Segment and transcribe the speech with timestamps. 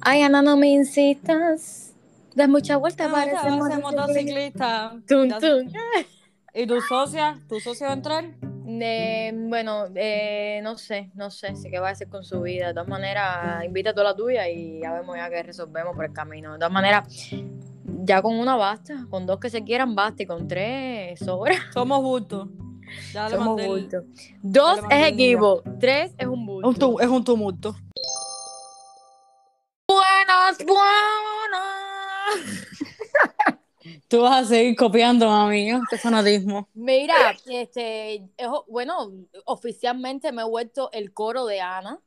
[0.00, 1.94] Ay, Ana, no me insistas.
[2.34, 3.50] Das mucha vuelta, no, parece
[3.80, 4.92] motociclista.
[5.06, 5.72] Tum, tum.
[6.54, 7.40] ¿Y tu socia?
[7.48, 8.24] ¿Tu socia va a entrar?
[8.70, 9.86] Eh, bueno,
[10.62, 12.68] no sé, no sé, sé qué va a hacer con su vida.
[12.68, 16.04] De todas maneras, invita a toda la tuya y ya vemos ya que resolvemos por
[16.04, 16.52] el camino.
[16.52, 17.08] De todas maneras,
[18.04, 21.54] ya con una basta, con dos que se quieran basta y con tres sobra.
[21.72, 22.48] Somos bultos.
[23.30, 24.04] Somos bultos.
[24.42, 27.00] Dos es equipo, tres es un bulto.
[27.00, 27.74] Es un tumulto
[30.48, 31.62] más buena.
[34.08, 35.80] Tú vas a seguir copiando, mami, ¿eh?
[35.90, 36.68] qué fanatismo.
[36.74, 38.28] Mira, este,
[38.66, 39.12] bueno,
[39.44, 41.98] oficialmente me he vuelto el coro de Ana.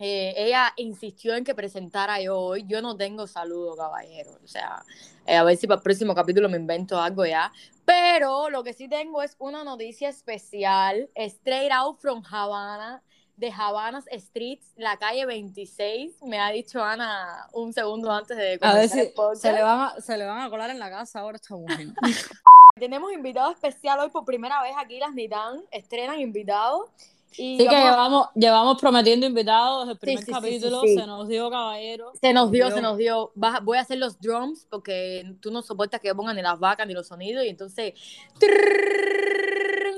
[0.00, 2.64] Eh, ella insistió en que presentara yo hoy.
[2.66, 4.32] Yo no tengo saludo, caballero.
[4.42, 4.82] O sea,
[5.26, 7.52] eh, a ver si para el próximo capítulo me invento algo ya.
[7.84, 13.02] Pero lo que sí tengo es una noticia especial, straight out from Havana
[13.42, 18.76] de Havanas Street, la calle 26, me ha dicho Ana un segundo antes de comenzar
[18.76, 19.42] a ver si el podcast.
[19.42, 21.88] Se le, van a, se le van a colar en la casa ahora esta mujer.
[22.76, 26.88] Tenemos invitado especial hoy por primera vez aquí, las Nitan estrenan invitados.
[27.32, 28.30] Y sí, que a...
[28.36, 30.80] llevamos, prometiendo invitados desde el primer sí, sí, capítulo.
[30.82, 32.12] Sí, se nos dio, caballero.
[32.20, 33.32] Se nos dio, se nos dio.
[33.34, 36.94] Voy a hacer los drums porque tú no soportas que pongan ni las vacas ni
[36.94, 37.44] los sonidos.
[37.44, 37.94] Y entonces.
[38.38, 39.96] Trrr,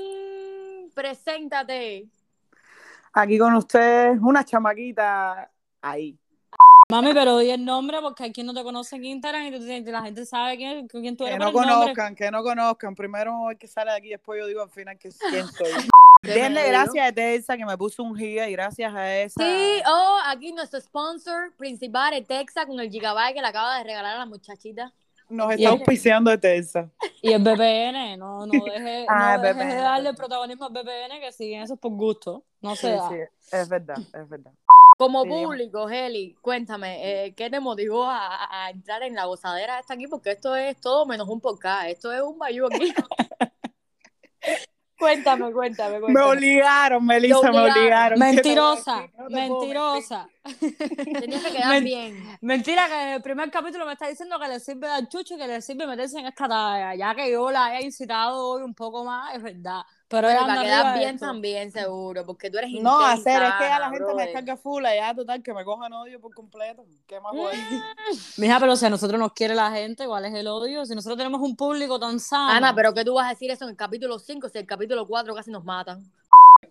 [0.95, 2.09] preséntate.
[3.17, 5.49] Aquí con ustedes, una chamaquita
[5.81, 6.19] ahí.
[6.89, 10.01] Mami, pero di el nombre porque hay quien no te conoce en Instagram y la
[10.01, 11.39] gente sabe quién, quién tú eres.
[11.39, 12.93] Que no conozcan, que no conozcan.
[12.93, 15.71] Primero el que sale de aquí, después yo digo al final que quién soy.
[16.23, 19.41] Denle gracias a Etexa que me puso un giga y gracias a esa.
[19.41, 23.85] Sí, oh, aquí nuestro sponsor principal, es Etexa, con el gigabyte que le acaba de
[23.85, 24.93] regalar a la muchachita.
[25.29, 26.89] Nos está auspiciando Etexa.
[27.21, 31.31] Y el BPN, no, no deje, ah, no deje de darle protagonismo al BPN que
[31.31, 32.43] siguen esos por gusto.
[32.65, 33.15] No se Sí, sí,
[33.55, 34.51] es verdad, es verdad.
[34.97, 39.93] Como Sí, público, Heli, cuéntame, eh, ¿qué te motivó a, entrar en la gozadera esta
[39.93, 40.07] aquí?
[40.07, 42.91] Porque esto es todo menos un podcast, esto es un bayú aquí.
[44.97, 46.25] cuéntame, cuéntame, Me cuéntame.
[46.25, 48.19] obligaron, Melissa, me obligaron.
[48.19, 48.19] obligaron.
[48.35, 49.11] ¿Qué te voy a Mentirosa, decir?
[49.17, 50.29] No mentirosa.
[51.19, 52.37] Tenías que quedar Men- bien.
[52.41, 55.37] Mentira que en el primer capítulo me está diciendo que le sirve dar chucho y
[55.37, 56.95] que le sirve meterse en esta talla.
[56.95, 59.81] Ya que yo la haya incitado hoy un poco más, es verdad.
[60.07, 61.25] Pero para quedar bien esto.
[61.25, 62.71] también, seguro, porque tú eres.
[62.73, 64.25] No, intensa, hacer, es que ya la gente me brother.
[64.27, 66.85] descarga full, ya total, que me cojan odio por completo.
[67.07, 67.55] ¿Qué más voy?
[68.37, 70.85] Mija, pero si a nosotros nos quiere la gente, ¿cuál es el odio?
[70.85, 72.51] Si nosotros tenemos un público tan sano.
[72.51, 75.07] Ana, pero ¿qué tú vas a decir eso en el capítulo 5 si el capítulo
[75.07, 76.03] 4 casi nos matan?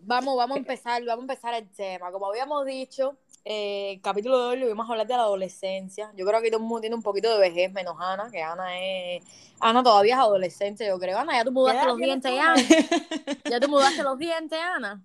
[0.02, 2.12] Vamos, vamos a empezar, vamos a empezar el tema.
[2.12, 6.10] Como habíamos dicho, eh, el capítulo de hoy lo vamos a hablar de la adolescencia.
[6.16, 8.78] Yo creo que todo el mundo tiene un poquito de vejez, menos Ana, que Ana
[8.80, 9.22] es...
[9.60, 11.18] Ana todavía es adolescente, yo creo.
[11.18, 12.54] Ana, ya tú mudaste los dientes, tú, Ana.
[13.50, 15.02] Ya tú mudaste los dientes, Ana.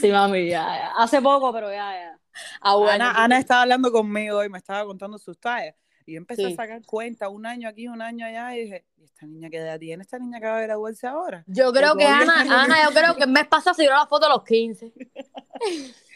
[0.00, 0.92] Sí, mami, ya, ya.
[0.96, 2.18] Hace poco, pero ya, ya.
[2.60, 2.92] Ah, bueno.
[2.92, 5.74] Ana, Ana estaba hablando conmigo y me estaba contando sus tallas.
[6.06, 6.52] Y yo empecé Sí.
[6.52, 9.58] a sacar cuenta, un año aquí, un año allá, y dije, ¿y esta niña qué
[9.58, 10.02] edad tiene?
[10.02, 11.44] ¿Esta niña acaba de graduarse ahora?
[11.46, 14.26] Yo creo que Ana, Ana, yo creo que el mes pasado se dio la foto
[14.26, 14.92] a los 15.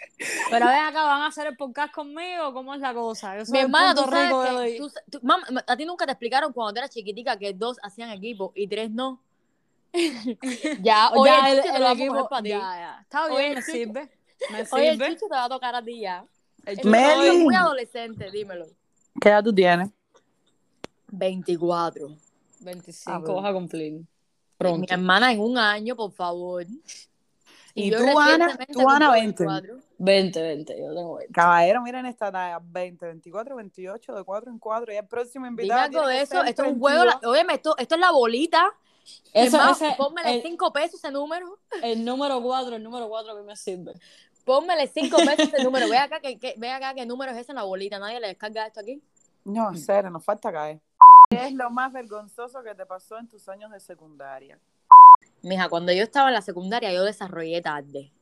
[0.51, 2.53] Pero ven acá, ¿van a hacer el podcast conmigo?
[2.53, 3.37] ¿Cómo es la cosa?
[3.39, 4.79] Yo soy Mi hermana, tú sabes rico que.
[4.79, 8.53] tú- tú- mam- a ti nunca te explicaron cuando eras chiquitica que dos hacían equipo
[8.55, 9.21] y tres no.
[10.83, 12.49] ya, hoy ya el, el, te lo a equipo, para ti.
[12.51, 12.99] ya, ya.
[13.03, 14.11] Está bien, me chucho- sirve.
[14.51, 15.09] Me Hoy el sirve.
[15.15, 16.25] chucho te va a tocar a ti ya.
[16.65, 17.27] El Meli.
[17.29, 18.67] es muy adolescente, dímelo.
[19.21, 19.91] ¿Qué edad tú tienes?
[21.09, 22.17] 24.
[22.61, 23.35] 25 Ah, bueno.
[23.43, 23.93] vas a cumplir.
[23.93, 24.07] Mi
[24.57, 24.95] Pronto.
[24.95, 26.65] hermana en un año, por favor.
[27.75, 28.57] ¿Y yo tú, Ana?
[28.73, 29.45] Tú, Ana, cumplo 20.
[29.45, 29.79] 24.
[30.05, 31.33] 20, 20, yo tengo 20.
[31.33, 34.93] Caballero, miren esta talla, 20, 24, 28, de 4 en 4.
[34.93, 36.43] Y el próximo Dime invitado algo tiene de que eso.
[36.45, 37.15] Esto es un 32.
[37.15, 37.31] juego.
[37.33, 38.65] Óyeme, esto, esto es la bolita.
[39.33, 41.59] Eso, es más, ese- pónmele el, 5 pesos ese número.
[41.83, 43.93] el número 4, el número 4 a mí me sirve.
[44.45, 45.89] Pónmele 5 pesos ese número.
[45.89, 47.99] Ve acá, que, que- ve acá qué número es ese en la bolita.
[48.01, 49.01] Nadie le descarga esto aquí.
[49.45, 50.81] No, en serio, nos falta caer.
[51.31, 54.59] ¿Qué es lo más vergonzoso que te pasó en tus años de secundaria?
[55.43, 58.13] Mija, cuando yo estaba en la secundaria, yo desarrollé tarde.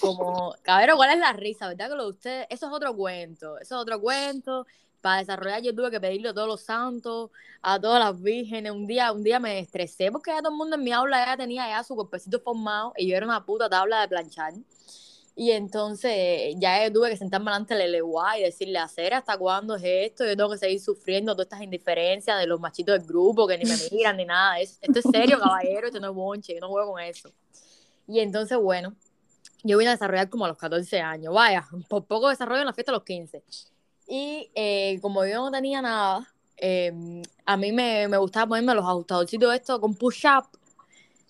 [0.00, 1.68] Como, cabrón, ¿cuál es la risa?
[1.68, 2.46] ¿Verdad que lo de ustedes?
[2.50, 3.58] Eso es otro cuento.
[3.58, 4.66] Eso es otro cuento.
[5.00, 7.30] Para desarrollar yo tuve que pedirle a todos los santos,
[7.60, 8.70] a todas las vírgenes.
[8.70, 11.36] Un día, un día me estresé porque ya todo el mundo en mi aula ya
[11.36, 14.54] tenía ya su cuerpecito formado y yo era una puta tabla de planchar.
[15.34, 19.76] Y entonces ya yo tuve que sentarme delante del LEWA y decirle, hacer hasta cuándo
[19.76, 23.46] es esto, yo tengo que seguir sufriendo todas estas indiferencias de los machitos del grupo
[23.46, 24.60] que ni me miran ni nada.
[24.60, 27.32] Esto es serio, caballero, esto no es bonche, yo no juego con eso.
[28.06, 28.94] Y entonces, bueno,
[29.62, 32.72] yo vine a desarrollar como a los 14 años, vaya, por poco desarrollo en la
[32.72, 33.42] fiesta a los 15.
[34.08, 36.26] Y eh, como yo no tenía nada,
[36.56, 36.92] eh,
[37.46, 40.46] a mí me, me gustaba ponerme los ajustadorcitos estos con push-up,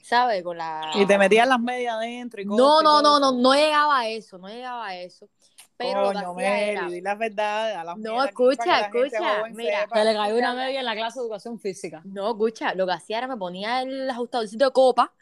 [0.02, 0.43] ¿sabes?
[0.43, 0.90] Con la...
[0.94, 2.58] Y te metías las medias adentro y cosas.
[2.58, 5.29] No, no, no, no, no llegaba a eso, no llegaba a eso.
[5.76, 7.73] pero lo que Coño, era- di la verdad.
[7.81, 9.82] a las No, escucha, escucha, mira.
[9.82, 9.99] sepa.
[9.99, 12.02] Se le cayó una media en la clase de educación física.
[12.05, 15.12] No, escucha, lo que hacía era me ponía el ajustadorcito de copa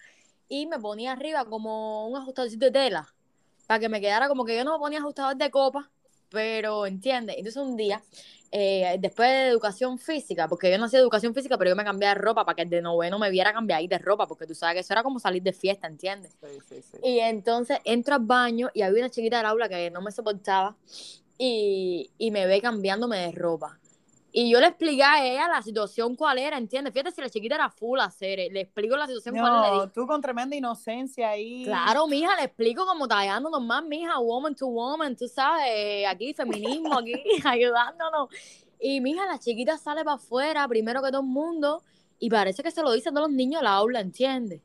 [0.50, 3.14] y me ponía arriba como un ajustadorcito de tela
[3.67, 5.88] para que me quedara como que yo no me ponía ajustador de copa,
[6.29, 7.35] pero entiende.
[7.38, 8.02] Entonces un día,
[8.50, 12.08] eh, después de educación física, porque yo no hacía educación física, pero yo me cambié
[12.08, 14.56] de ropa para que el de noveno me viera cambiar ahí de ropa, porque tú
[14.56, 16.37] sabes que eso era como salir de fiesta, ¿entiendes?
[16.41, 16.99] Sí, sí, sí.
[17.02, 20.76] Y entonces entro al baño y había una chiquita del aula que no me soportaba
[21.38, 23.80] y, y me ve cambiándome de ropa.
[24.32, 26.93] Y yo le expliqué a ella la situación cuál era, ¿entiendes?
[26.93, 29.71] Fíjate si la chiquita era full hacer, le explico la situación cuál era.
[29.71, 31.65] le dije, tú con tremenda inocencia ahí.
[31.65, 36.99] Claro, mija, le explico como tallando normal, mija, woman to woman, tú sabes, aquí feminismo,
[36.99, 38.29] aquí ayudándonos.
[38.79, 41.83] Y mija, la chiquita sale para afuera, primero que todo el mundo,
[42.19, 44.61] y parece que se lo dicen todos los niños la aula, ¿entiendes?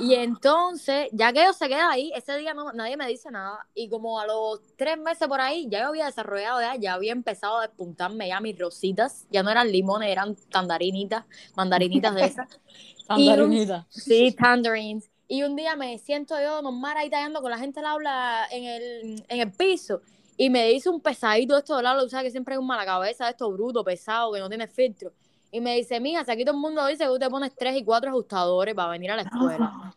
[0.00, 3.66] Y entonces, ya que yo se queda ahí, ese día no, nadie me dice nada.
[3.74, 7.12] Y como a los tres meses por ahí, ya yo había desarrollado, ya, ya había
[7.12, 9.26] empezado a despuntarme ya mis rositas.
[9.30, 11.24] Ya no eran limones, eran tandarinitas,
[11.56, 12.48] mandarinitas de esas.
[13.08, 13.86] Andarinita.
[13.88, 15.10] Sí, tangerines.
[15.26, 18.64] Y un día me siento yo normal ahí tallando con la gente al aula en
[18.64, 20.00] el, en el piso.
[20.36, 22.66] Y me dice un pesadito de esto del aula, tú sabes que siempre hay un
[22.66, 25.12] mala cabeza de esto bruto, pesado, que no tiene filtro.
[25.50, 27.76] Y me dice, mija, si aquí todo el mundo dice que tú te pones tres
[27.76, 29.94] y cuatro ajustadores para venir a la escuela.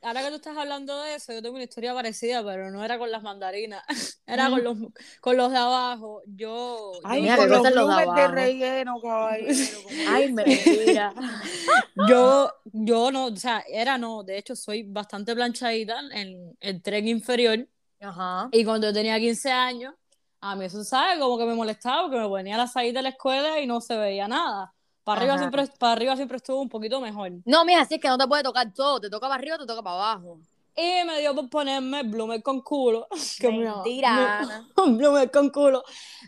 [0.00, 2.98] Ahora que tú estás hablando de eso, yo tengo una historia parecida, pero no era
[2.98, 3.82] con las mandarinas,
[4.26, 4.76] era con los,
[5.20, 6.22] con los de abajo.
[6.26, 9.78] Yo, Ay, Mira, con los los de de relleno, caballero.
[10.08, 11.12] Ay, mentira.
[12.08, 17.08] yo, yo no, o sea, era no, de hecho soy bastante planchadita en el tren
[17.08, 17.66] inferior
[18.00, 18.48] Ajá.
[18.52, 19.94] y cuando yo tenía 15 años,
[20.40, 21.18] a mí eso, ¿sabes?
[21.18, 23.96] Como que me molestaba porque me ponía la salida de la escuela y no se
[23.96, 24.72] veía nada.
[25.04, 25.42] Para arriba, Ajá.
[25.42, 27.32] siempre, para arriba siempre estuvo un poquito mejor.
[27.44, 29.00] No, mija, así es que no te puede tocar todo.
[29.00, 30.38] Te toca para arriba te toca para abajo.
[30.76, 33.08] Y me dio por ponerme bloomer con culo.
[33.40, 35.82] Que Mentira, un bloomer con culo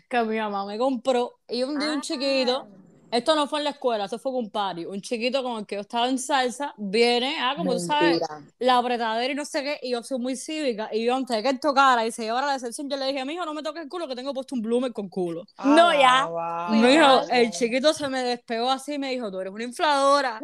[0.09, 1.35] que mi mamá me compró.
[1.47, 2.01] Y un día un Ah.
[2.01, 2.67] chiquito,
[3.11, 4.85] esto no fue en la escuela, esto fue con un party.
[4.85, 8.41] Un chiquito con el que yo estaba en salsa, viene, ah, como tú sabes, Mentira.
[8.59, 10.89] la apretadera y no sé qué, y yo soy muy cívica.
[10.91, 13.23] Y yo antes de que él tocara y se llevara la decepción, yo le dije,
[13.25, 15.43] mijo, no me toques el culo, que tengo puesto un bloomer con culo.
[15.63, 16.29] No, ya.
[16.37, 17.25] Ah, dijo, va.
[17.31, 20.39] el chiquito se me despegó así y me dijo, tú eres una infladora.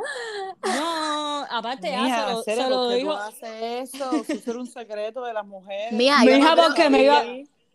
[0.64, 3.12] No, aparte ya Mija, se lo, se lo ¿por qué dijo.
[3.14, 4.12] tú haces eso?
[4.28, 5.92] Eso era un secreto de las mujeres.
[5.94, 7.24] Mija, Mi yo hija no creo porque que me iba.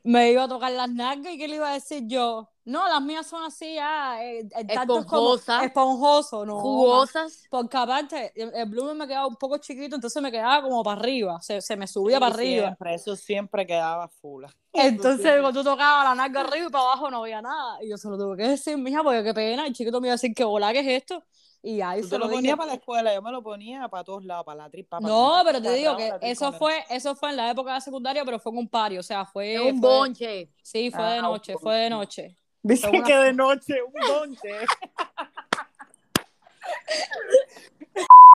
[0.04, 2.48] Me iba a tocar las nalgas y qué le iba a decir yo.
[2.64, 6.60] No, las mías son así ya, eh, el tacto es como esponjoso, no.
[6.60, 7.46] Jugosas.
[7.50, 11.00] Porque aparte, el, el bloomer me quedaba un poco chiquito, entonces me quedaba como para
[11.00, 12.62] arriba, se, se me subía Sí, para arriba.
[12.66, 14.48] Siempre, eso siempre quedaba fula.
[14.72, 17.82] Entonces, cuando tú tocabas la nalga arriba y para abajo no había nada.
[17.82, 19.66] Y yo se lo tuve que decir, mija, porque qué pena.
[19.66, 21.24] El chiquito me iba a decir que volá, ¿qué es esto?
[21.64, 24.02] Y ahí Tú se te lo ponías para la escuela, yo me lo ponía para
[24.02, 24.98] todos lados, para la tripa.
[24.98, 27.80] para No, pero te digo que eso fue, eso fue en la época de la
[27.80, 30.48] secundaria, pero fue en un party, o sea, fue, un fue- bonche.
[30.62, 32.36] Sí, fue de Ah, noche, fue de noche.
[32.64, 34.50] Dice Fue una- que de noche, un bonche.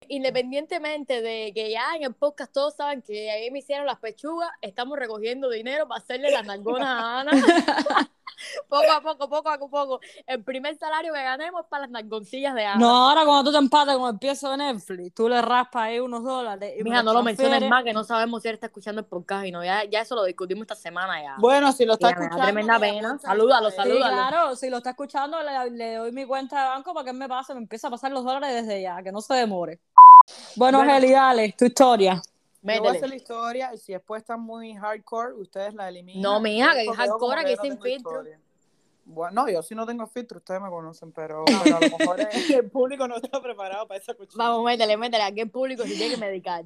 [0.08, 4.50] Independientemente de que ya en el podcast todos saben que ahí me hicieron las pechugas,
[4.60, 7.32] estamos recogiendo dinero para hacerle las nalgonas a Ana.
[8.68, 10.00] poco a poco, poco a poco.
[10.26, 12.76] El primer salario que ganemos es para las nalgoncillas de Ana.
[12.80, 16.00] No, ahora cuando tú te empates con el piezo de Netflix, tú le raspas ahí
[16.00, 16.74] unos dólares.
[16.82, 19.50] Mija, no lo menciones más, que no sabemos si él está escuchando el podcast y
[19.50, 19.64] no.
[19.64, 21.36] Ya, ya eso lo discutimos esta semana ya.
[21.38, 22.44] Bueno, si lo está Mira, escuchando.
[22.44, 23.18] tremenda me pena.
[23.18, 23.72] Salúdalo, él.
[23.72, 24.16] Sí, salúdalo.
[24.28, 27.16] claro, si lo está escuchando, le, le doy mi cuenta de banco para que él
[27.16, 29.80] me pase, me empieza a pasar los dólares desde ya, que no se demore.
[30.56, 30.94] Bueno, Bueno.
[30.94, 32.20] Heli, dale, tu historia.
[32.64, 32.96] Yo voy a Métele.
[32.96, 36.22] hacer la historia y si después está muy hardcore, ustedes la eliminan.
[36.22, 38.12] No, Porque yo como hardcore que aquí sin filtro.
[38.12, 38.40] historia.
[39.04, 42.20] Bueno, no, yo sí no tengo filtro, ustedes me conocen, pero, pero a lo mejor
[42.20, 44.42] es el público no está preparado para esa cuchilla.
[44.42, 45.22] Vamos, métele, métele.
[45.24, 46.64] Aquí el público se tiene que medicar.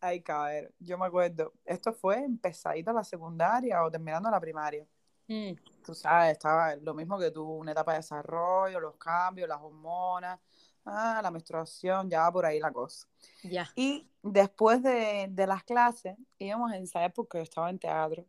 [0.00, 4.86] Ay, cabrón, yo me acuerdo, esto fue empezadita la secundaria o terminando la primaria.
[5.28, 5.52] Mm.
[5.84, 10.38] Tú sabes, estaba lo mismo que tú, una etapa de desarrollo, los cambios, las hormonas,
[10.86, 13.06] ah, la menstruación, ya va por ahí la cosa.
[13.42, 13.70] Ya.
[13.74, 18.24] Y después de, de las clases íbamos a ensayar, porque yo estaba en teatro,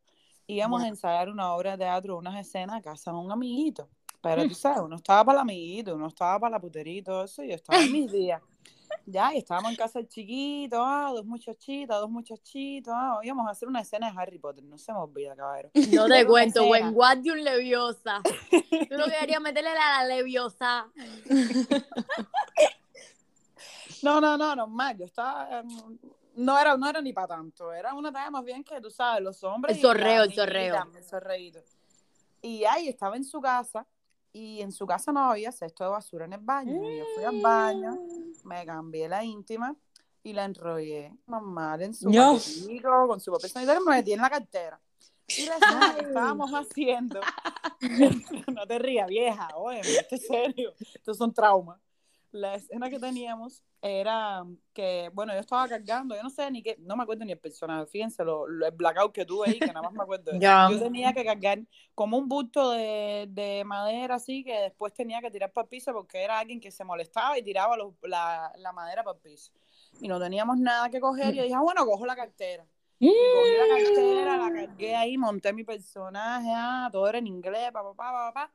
[0.48, 3.90] íbamos a ensayar una obra de teatro, unas escenas a casa de un amiguito.
[4.22, 7.24] Pero tú sabes, uno estaba para el amiguito, uno estaba para la putería y todo
[7.24, 8.42] eso, y yo estaba en mis días.
[9.06, 13.52] Ya, y estábamos en casa del chiquito, ah, dos muchachitas, dos muchachitos, ah, íbamos a
[13.52, 15.70] hacer una escena de Harry Potter, no se me olvida, caballero.
[15.94, 18.22] No te cuento, buen guardián leviosa.
[18.52, 20.88] Tú lo que querías meterle a la leviosa.
[24.04, 25.98] No, no, no, normal, yo estaba, em,
[26.36, 29.24] no era, no era ni para tanto, era una talla más bien que tú sabes,
[29.24, 29.76] los hombres.
[29.76, 30.88] El zorreo, el zorreo.
[30.96, 31.60] El zorreíto.
[32.42, 33.86] Y ahí estaba en su casa,
[34.34, 36.74] y en su casa no había cesto de basura en el baño.
[36.74, 37.98] Y yo fui al baño,
[38.44, 39.76] me cambié la íntima
[40.24, 42.34] y la enrollé normal en su No.
[42.34, 44.80] paquetico, con su papel sanitario, me metí en la cartera.
[45.28, 47.20] Y la escena que estábamos haciendo,
[48.56, 51.80] no te rías, vieja, oye, esto es serio, estos son traumas.
[52.32, 54.44] La escena que teníamos era
[54.74, 57.40] que, bueno, yo estaba cargando, yo no sé ni qué, no me acuerdo ni el
[57.40, 60.32] personaje, fíjense lo, lo- el blackout que tuve ahí, que nada más me acuerdo.
[60.42, 60.68] Ya.
[60.70, 61.60] Yo tenía que cargar
[61.96, 65.94] como un bulto de, de madera así, que después tenía que tirar para el piso
[65.94, 69.52] porque era alguien que se molestaba y tiraba los- la, la madera para el piso.
[70.02, 72.66] Y no teníamos nada que coger y yo dije, ah, bueno, cojo la cartera.
[73.00, 77.72] Y cogí la cartera, la cargué ahí, monté mi personaje, ah, todo era en inglés,
[77.72, 78.54] papá, papá, papá,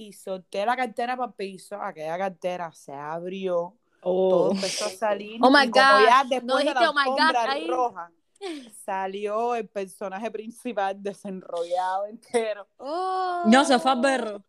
[0.00, 5.38] y solté la cartera para el piso, aquella cartera se abrió, todo empezó a salir,
[5.42, 5.72] Oh my God,
[6.08, 7.68] ya no después de dijiste, la oh my God, ahí.
[7.68, 8.12] roja,
[8.84, 12.66] salió el personaje principal desenrollado entero.
[12.78, 13.42] Oh.
[13.44, 14.42] No, se fue al berro.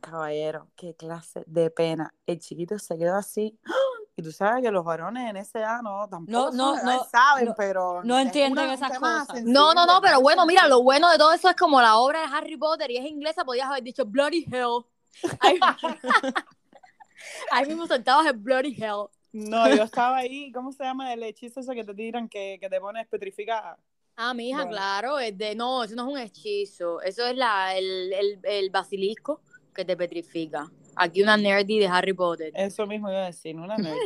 [0.00, 2.14] Caballero, qué clase de pena.
[2.24, 3.58] El chiquito se quedó así.
[4.18, 7.04] Y tú sabes que los varones en esa edad no, tampoco No, no, son- no,
[7.04, 9.44] saben, no- pero no entienden esas cosas.
[9.44, 12.22] No, no, no, pero bueno, mira, lo bueno de todo eso es como la obra
[12.22, 14.84] de Harry Potter y es inglesa, podías haber dicho Bloody Hell.
[15.38, 15.60] Ahí,
[17.52, 19.06] ahí mismo sentabas en Bloody Hell.
[19.32, 22.68] No, yo estaba ahí, ¿cómo se llama el hechizo ese que te tiran que, que
[22.68, 23.78] te pones petrificada?
[24.16, 24.72] Ah, mi hija, Bueno.
[24.72, 28.70] claro, es de, no, eso no es un hechizo, eso es la, el, el, el
[28.70, 30.68] basilisco que te petrifica.
[30.98, 32.52] Aquí una nerdy de Harry Potter.
[32.54, 33.96] Eso mismo iba a decir, una nerd.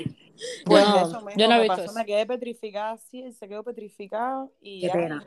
[0.65, 1.95] Pues No, eso mismo yo no he me visto pasó, eso.
[1.95, 5.25] me quedé petrificada así, él se quedó petrificado y Qué ya pena.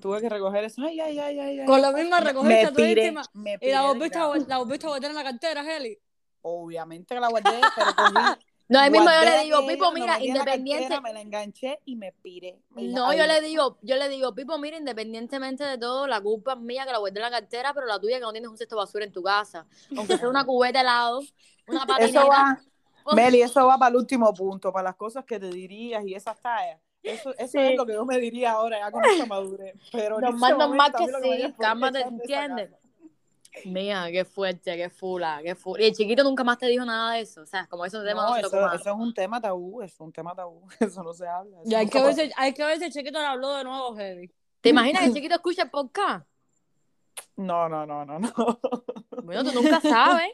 [0.00, 0.82] tuve que recoger eso.
[0.82, 1.66] Ay, ay, ay, ay, ay.
[1.66, 3.22] Con lo mismo recogiste última.
[3.34, 5.98] me Y la volviste, a, la volviste a botar en la cartera, Heli.
[6.42, 8.40] Obviamente que la guardé, pero cogí.
[8.68, 10.82] No, ahí mismo yo le digo, Pipo, mira, la independiente.
[10.88, 12.58] cartera, me la enganché y me piré.
[12.70, 16.20] Me No, yo "Ay, le digo, yo le digo, Pipo, mira, independientemente de todo, la
[16.20, 18.50] culpa es mía que la guardé en la cartera, pero la tuya que no tienes
[18.50, 19.66] un cesto de basura en tu casa.
[19.96, 21.20] Aunque sea una cubeta de helado,
[21.66, 22.20] una patineta.
[22.20, 22.60] Eso va,
[23.10, 23.14] Oh.
[23.14, 26.38] Meli, eso va para el último punto, para las cosas que te dirías y esas
[26.42, 26.78] tallas.
[27.02, 27.58] Eso, eso Sí.
[27.58, 29.74] es lo que yo me diría ahora, ya con esta madurez.
[29.90, 31.06] Pero Normal, momento, a que
[31.46, 32.70] sí, cálmate, ¿entiendes?
[33.64, 35.82] Mía, qué fuerte, qué fula, qué fula.
[35.82, 37.42] Y el chiquito nunca más te dijo nada de eso.
[37.42, 39.82] O sea, como eso tema no, No, se eso, tocó eso es un tema tabú,
[39.82, 41.58] eso es un tema tabú, eso no se habla.
[41.64, 43.98] Y hay que, ver si, hay que ver si el chiquito le habló de nuevo,
[43.98, 44.30] Heli.
[44.60, 46.26] ¿Te imaginas que el chiquito escucha el podcast?
[47.36, 48.32] No, no, no, no, no.
[49.22, 50.32] Bueno, tú nunca sabes.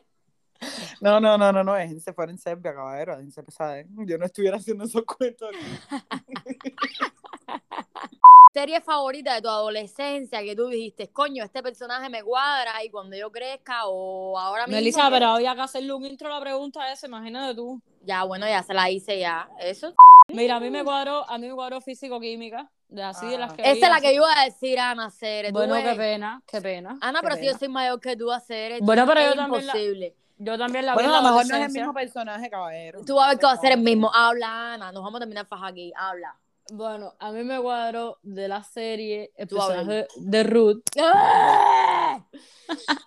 [1.01, 3.87] No, no, no, no, no, déjense fuera en Serbia, caballero, déjense pesar, ¿eh?
[4.07, 5.51] Yo no estuviera haciendo esos cuentos.
[8.55, 13.17] Serie favorita de tu adolescencia que tú dijiste, coño, este personaje me cuadra y cuando
[13.17, 14.77] yo crezca o ahora mismo.
[14.79, 17.81] Melissa, pero había que hacerle un intro a la pregunta esa, imagínate tú.
[18.03, 19.49] Ya, bueno, ya se la hice ya.
[19.59, 19.93] Eso.
[20.29, 23.57] Mira, a mí me cuadró, a mí me cuadró físico-química, de así de las Ah.
[23.57, 24.03] que Esa es la así.
[24.07, 25.51] que iba a decir, Ana Ceres.
[25.53, 26.97] Tú Bueno, qué pena, qué pena.
[27.01, 28.79] Ana, Qué pero si yo soy mayor que tú a Ceres.
[28.83, 30.15] Bueno, pero es yo también la- imposible.
[30.39, 33.01] Yo también la vi Bueno, en a lo mejor no es el mismo personaje, caballero.
[33.05, 34.13] Tú vas a ver que va a ser el mismo.
[34.15, 34.93] Habla, Ana.
[34.93, 35.93] Nos vamos a terminar faja aquí.
[35.97, 36.37] Habla.
[36.73, 40.81] Bueno, a mí me cuadró de la serie el Tú personaje de Ruth.
[41.03, 42.25] ¡Ah!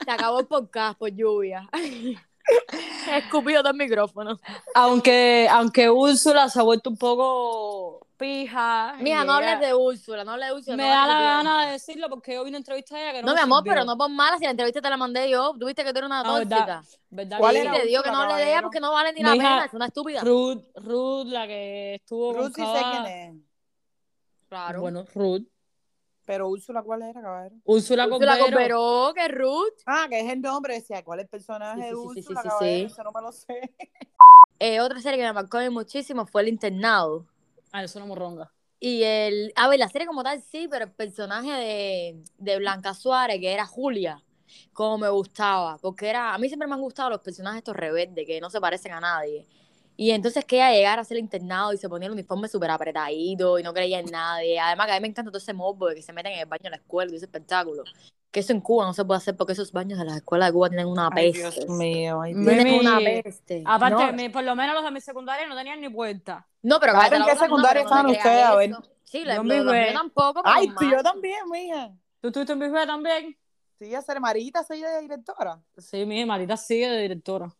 [0.06, 1.68] Se acabó el podcast por lluvia.
[1.74, 2.16] He
[3.18, 4.38] escupido todo el micrófono.
[4.76, 8.96] Aunque, aunque Úrsula se ha vuelto un poco pija.
[9.00, 10.78] Mija, no ella- hables de Úrsula, no hables de Úrsula.
[10.78, 13.02] Me no da hables la de gana de decirlo porque yo vi una entrevista a
[13.02, 13.74] ella que no No, me mi amor, sirvió.
[13.74, 15.54] pero no pon mala si la entrevista te la mandé yo.
[15.60, 16.58] Tuviste que tú eres una Ah, ¿verdad?
[16.58, 16.84] tóxica.
[17.10, 18.62] ¿Verdad ¿Cuál que Sí, era te digo que no le dé caballero?
[18.64, 20.22] porque no vale ni la pena, es una estúpida.
[20.22, 23.47] Ruth, Ruth, la que estuvo Ruth sí sé quién es.
[24.68, 24.82] Claro.
[24.82, 25.48] Bueno, Ruth.
[26.26, 27.56] Pero Úrsula, ¿cuál era, caballero?
[27.64, 28.10] Úrsula.
[28.10, 29.74] Corberó, que Ruth.
[29.86, 30.74] Ah, que es el nombre.
[30.76, 32.90] Decía, ¿cuál es el personaje Sí, de sí, sí, sí, Úrsula, sí, sí, caballero?
[32.90, 32.94] sí.
[32.94, 33.62] Eso no me lo sé.
[34.60, 37.28] Eh, otra serie que me marcó a mí muchísimo fue El Internado.
[37.72, 38.52] Ah, es una morronga.
[38.80, 39.54] Y el.
[39.56, 43.54] A ver, la serie como tal sí, pero el personaje de, de Blanca Suárez, que
[43.54, 44.24] era Julia,
[44.74, 45.78] como me gustaba.
[45.78, 46.34] Porque era.
[46.34, 49.00] A mí siempre me han gustado los personajes estos rebeldes, que no se parecen a
[49.00, 49.46] nadie.
[50.00, 53.58] Y entonces que ella llegara a ser internado y se ponía el uniforme súper apretadito
[53.58, 54.60] y no creía en nadie.
[54.60, 56.46] Además que a mí me encanta todo ese morbo de que se meten en el
[56.46, 57.84] baño de la escuela y ese espectáculo.
[58.30, 60.54] Que eso en Cuba no se puede hacer porque esos baños de las escuelas de
[60.54, 61.62] Cuba tienen una Ay, peste.
[61.66, 62.22] Dios mío.
[62.22, 63.64] Ay, Dios Tienen una peste.
[63.66, 66.48] Aparte, no, mi- por lo menos los de mi secundaria no tenían ni puerta.
[66.62, 68.78] no, pero Claro, ¿en la qué secundaria no, pero no ustedes?
[68.78, 68.82] A.
[69.04, 71.92] Sí, lo, Yo míos tampoco, pero Ay, tú, yo también, mija.
[72.20, 73.38] ¿Tú estuviste en Bisbee también?
[73.80, 75.62] Sí, a ser Marita, soy de directora.
[75.78, 77.56] Sí, mi Marita sigue de directora.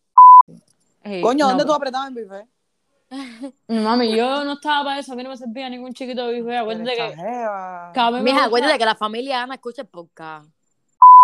[1.02, 2.46] Coño, no, ¿dónde tú pero- apretabas en bife?
[3.68, 5.12] Mami, yo no estaba para eso.
[5.12, 6.58] A mí no me servía ningún chiquito de Bisbee.
[6.58, 8.22] Acuérdate que...
[8.22, 10.48] Mija, acuérdate que la familia Ana escucha el podcast.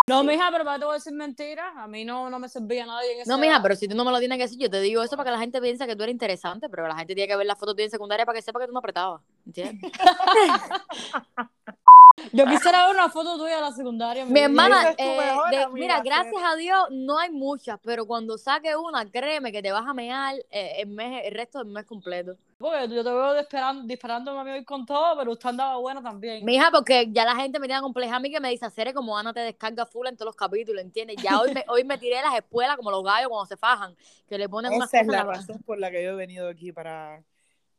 [0.06, 1.72] No, mija, pero para te voy a decir mentiras.
[1.76, 4.04] A mí no, no me servía nadie en ese No, mija, pero si tú no
[4.04, 5.96] me lo tienes que decir, yo te digo eso para que la gente piense que
[5.96, 8.36] tú eres interesante, pero la gente tiene que ver las fotos de en secundaria para
[8.36, 9.22] que sepa que tú no apretabas.
[9.46, 9.92] ¿Entiendes?
[12.32, 14.24] Yo quisiera ver una foto tuya de la secundaria.
[14.24, 18.38] Mi hermana, Esa es eh, de- mira, gracias a Dios no hay muchas, pero cuando
[18.38, 21.84] saque una, créeme que te vas a mear eh, el, mes, el resto del mes
[21.84, 22.36] completo.
[22.58, 26.02] Porque yo te veo disparando, disparando a mí hoy con todo, pero usted andaba buena
[26.02, 26.44] también.
[26.44, 29.18] Mija, porque ya la gente me tiene compleja a mí que me dice, hacer como
[29.18, 31.16] Ana te descarga full en todos los capítulos, ¿entiendes?
[31.22, 33.94] Ya hoy me, hoy me tiré las espuelas como los gallos cuando se fajan,
[34.28, 36.72] que le ponen unas Esa es la razón por la que yo he venido aquí
[36.72, 37.22] para,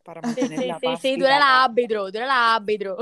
[0.03, 0.99] para Sí, mantener sí, la sí, paz.
[1.01, 2.97] sí, y tú eres la árbitro, tú eres la árbitro.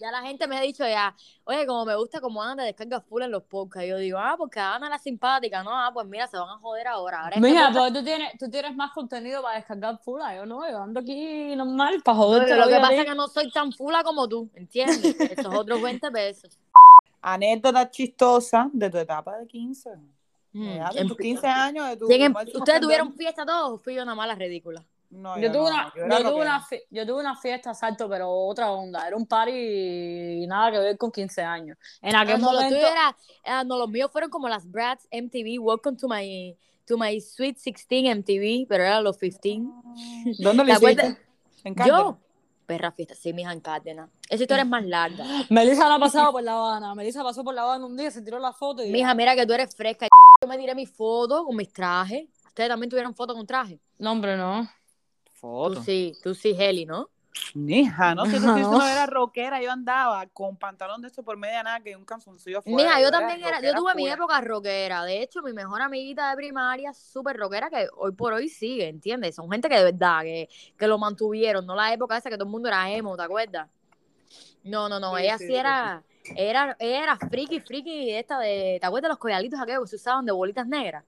[0.00, 1.14] Ya la gente me ha dicho ya,
[1.44, 3.88] oye, como me gusta como Ana te descarga full en los podcasts.
[3.88, 6.88] Yo digo, ah, porque Ana era simpática, no, ah, pues mira, se van a joder
[6.88, 7.22] ahora.
[7.24, 10.34] ahora Mira, podcast- pues tú tienes, tú tienes más contenido para descargar fula.
[10.36, 13.28] Yo no, yo ando aquí normal para No, la lo que pasa es que no
[13.28, 15.18] soy tan fula como tú, ¿entiendes?
[15.20, 16.58] Esos otros 20 pesos.
[17.22, 19.90] Anécdota chistosa de tu etapa de 15.
[20.52, 23.78] Mm, de tus 15 años, de tu ¿Quién em- máximo ¿Ustedes tuvieron fiesta todos o
[23.78, 24.84] fui yo una mala ridícula?
[25.14, 28.72] No, Yo tuve, no, una, yo tuve una yo tuve una fiesta, exacto, pero otra
[28.72, 29.06] onda.
[29.06, 29.52] Era un party
[30.42, 31.78] y nada que ver con 15 años.
[32.02, 32.76] En Ah, aquel no, los momento.
[32.76, 36.56] tuyos era- ah, no, los míos fueron como las Brats MTV, Welcome to my,
[36.86, 39.60] to my Sweet 16 MTV, pero eran los 15.
[40.40, 41.18] ¿Dónde ¿Te lo hiciste?
[41.64, 42.00] En Cárdenas.
[42.02, 42.18] Yo,
[42.66, 44.10] perra fiesta, sí, mija, en Cárdenas.
[44.28, 45.24] Esa historia es más larga.
[45.50, 46.94] Melissa no ha pasado por La Habana.
[46.94, 48.90] Melissa pasó por La Habana un día, se tiró la foto y.
[48.90, 50.08] Mija, mira que tú eres fresca.
[50.42, 52.26] Yo me tiré mi foto con mis trajes.
[52.48, 53.80] Ustedes también tuvieron foto con traje.
[53.98, 54.68] No, hombre, no.
[55.44, 55.74] Foto.
[55.74, 57.10] Tú sí, tú sí, Heli, ¿no?
[57.54, 58.54] Mija, no sé, tú No.
[58.78, 62.58] no era rockera, yo andaba con pantalón de esto por media nada que un calzoncillo
[62.58, 62.76] afuera.
[62.88, 65.04] Mija, yo también era, yo tuve mi época rockera.
[65.04, 69.34] De hecho, mi mejor amiguita de primaria, súper rockera, que hoy por hoy sigue, ¿entiendes?
[69.34, 70.48] Son gente que de verdad, que,
[70.78, 73.68] que lo mantuvieron, no la época esa que todo el mundo era emo, ¿te acuerdas?
[74.64, 76.04] No, no, no, Sí, ella sí, sí, sí, era,
[76.36, 80.26] era, era friki, friki, esta de, ¿te acuerdas de los collalitos aquellos que se usaban
[80.26, 81.04] de bolitas negras?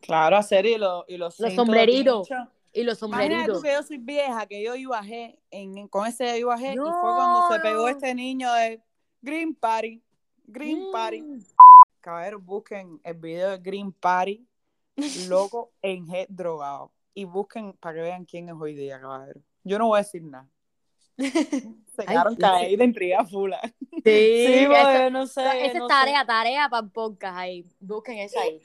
[0.00, 2.28] Claro, serio, y, los- y los, Los sombreritos.
[2.72, 3.62] Y los Imagínate tú sombreritos.
[3.62, 5.00] que yo soy vieja, que yo iba
[5.50, 7.88] en, con ese iba a G, y No, fue cuando se pegó no.
[7.88, 8.80] este niño de
[9.22, 10.02] Green Party,
[10.46, 10.92] Green Mm.
[10.92, 11.24] Party.
[12.00, 14.46] Caballeros, busquen el video de Green Party,
[15.28, 16.92] loco en G drogado.
[17.12, 19.40] Y busquen para que vean quién es hoy día, caballero.
[19.64, 20.48] Yo no voy a decir nada.
[21.18, 23.60] Se quedaron caídas intriga fula.
[23.62, 23.70] Sí,
[24.04, 25.40] Sí, eso- pues, no sé.
[25.42, 25.88] esa no es sé.
[25.88, 27.66] tarea, tarea para podcast ahí.
[27.80, 28.62] Busquen esa ahí.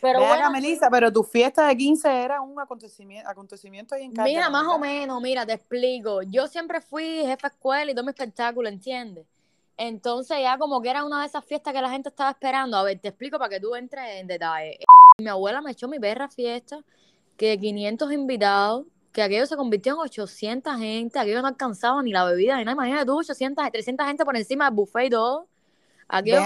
[0.00, 4.24] Pero bueno, Melissa, pero tu fiesta de 15 era un acontecimiento, acontecimiento ahí en Mira,
[4.24, 6.22] Cárdenas, más o menos, mira, te explico.
[6.22, 9.26] Yo siempre fui jefa de escuela y todo mi espectáculo, ¿entiendes?
[9.76, 12.76] Entonces ya como que era una de esas fiestas que la gente estaba esperando.
[12.76, 14.78] A ver, te explico para que tú entres en detalle.
[15.18, 16.84] Mi abuela me echó mi perra fiesta,
[17.36, 22.24] que 500 invitados, que aquello se convirtió en 800 gente, aquello no alcanzaba ni la
[22.24, 22.74] bebida ni nada.
[22.74, 25.48] Imagínate tú, 800, 300 gente por encima del buffet y todo.
[26.08, 26.40] Aquello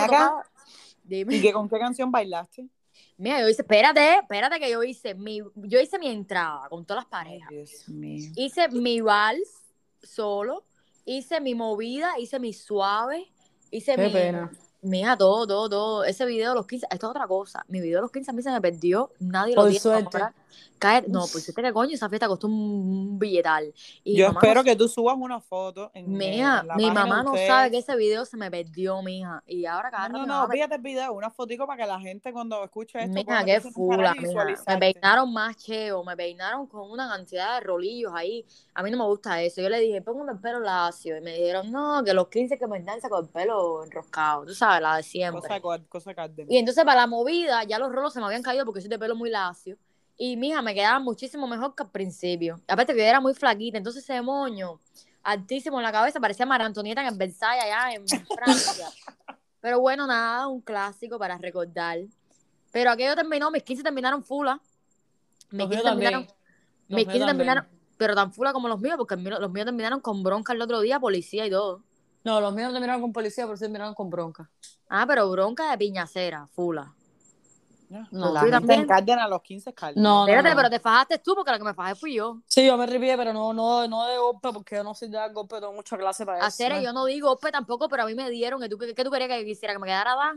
[1.02, 1.34] Dime.
[1.34, 2.68] ¿Y que, con qué canción bailaste?
[3.16, 7.04] Mira, yo hice, espérate, espérate que yo hice mi, yo hice mi entrada con todas
[7.04, 7.48] las parejas.
[7.48, 8.30] Dios mío.
[8.36, 9.62] Hice mi vals
[10.02, 10.64] solo,
[11.04, 13.30] hice mi movida, hice mi suave,
[13.70, 14.12] hice Qué mi.
[14.12, 14.50] pena.
[14.82, 16.04] Mira, todo, todo, todo.
[16.04, 17.64] Ese video de los 15, esto es otra cosa.
[17.68, 19.80] Mi video de los 15 a mí se me perdió, nadie lo tiene.
[19.80, 20.02] suerte.
[20.02, 20.34] comprar.
[20.78, 23.72] Cállate- No, pues este que coño, esa fiesta costó un, billetal.
[24.02, 25.90] Y Yo espero no- que tú subas una foto.
[25.94, 29.42] En, Mija, en la mi mamá no sabe que ese video se me perdió, mija.
[29.46, 32.32] Y ahora cada No, no, no, fíjate el video, una fotico para que la gente
[32.32, 34.44] cuando escuche esto Mija, qué fula, mija.
[34.66, 38.44] Me peinaron más cheo, me peinaron con una cantidad de rolillos ahí.
[38.74, 39.62] A mí no me gusta eso.
[39.62, 41.16] Yo le dije, póngame el pelo lacio.
[41.16, 44.44] Y me dijeron, no, que los 15 que me danza con el pelo enroscado.
[44.44, 45.40] Tú sabes, la de siempre.
[45.40, 46.14] Cosa, cosa.
[46.48, 48.98] Y entonces para la movida, ya los rolos se me habían caído porque soy de
[48.98, 49.76] pelo muy lacio.
[50.16, 52.60] Y mija, me quedaba muchísimo mejor que al principio.
[52.68, 54.80] Aparte que yo era muy flaquita, entonces ese moño
[55.22, 58.06] altísimo en la cabeza parecía María Antonieta en el Versailles allá en
[58.38, 58.88] Francia.
[59.60, 61.98] Pero bueno, nada, un clásico para recordar.
[62.70, 64.60] Pero aquello terminó, mis 15 terminaron fula.
[65.50, 66.12] Mis Los 15 míos también.
[66.12, 66.36] terminaron,
[66.88, 67.26] mis míos 15 también.
[67.26, 70.80] terminaron, pero tan fula como los míos, porque los míos terminaron con bronca el otro
[70.80, 71.82] día, policía y todo.
[72.24, 74.50] No, los míos no terminaron con policía, pero sí terminaron con bronca.
[74.88, 76.94] Ah, pero bronca de piñacera, fula.
[78.10, 78.80] No, la gente también.
[78.80, 80.02] en Cárdenas a los 15 es Cárdenas.
[80.02, 80.56] No, no, Espérate, no.
[80.56, 82.38] pero te fajaste tú porque la que me fajé fui yo.
[82.46, 85.16] Sí, yo me ripié, pero no, no, no de golpe, porque yo no soy de
[85.18, 86.46] dar golpe, tengo mucha clase para eso.
[86.46, 88.62] Hacer, yo no digo golpe tampoco, pero a mí me dieron.
[88.64, 89.74] ¿Y tú, qué, qué tú querías que quisiera?
[89.74, 90.34] ¿Que me quedara dar?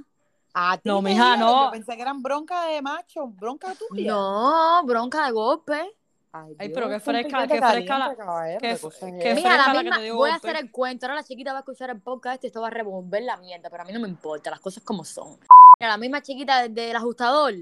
[0.54, 1.66] A ti No, mija, dieron, no.
[1.66, 4.12] Yo pensé que eran bronca de macho, bronca tuya.
[4.12, 5.94] No, bronca de golpe.
[6.34, 9.06] Ay, Ay, pero qué qué fresca, qué fresca la- caballero, qué- qué qué esa.
[9.08, 11.06] Mira, fresca la la que misma, te dio voy a hacer el cuento.
[11.06, 13.70] Ahora la chiquita va a escuchar el podcast y esto va a revolver la mierda,
[13.70, 15.38] pero a mí no me importa, las cosas como son.
[15.80, 17.54] La misma chiquita del, del ajustador.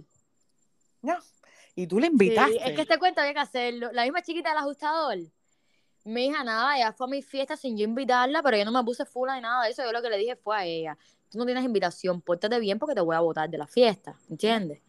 [1.02, 1.18] No.
[1.76, 2.70] Y tú le Sí, invitaste.
[2.70, 3.90] es que este cuento había que hacerlo.
[3.92, 5.18] La misma chiquita del ajustador.
[6.06, 8.84] Mi hija, nada, ella fue a mi fiesta sin yo invitarla, pero yo no me
[8.84, 9.84] puse fula ni nada de eso.
[9.84, 10.98] Yo lo que le dije fue a ella,
[11.30, 14.82] tú no tienes invitación, pórtate bien porque te voy a botar de la fiesta, ¿entiendes?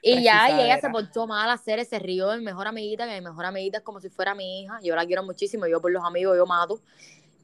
[0.00, 3.06] Y ya, y ella se portó mal a hacer ese río de mi mejor amiguita,
[3.06, 4.78] que mi mejor amiguita es como si fuera mi hija.
[4.82, 6.80] Yo la quiero muchísimo, yo por los amigos yo mato.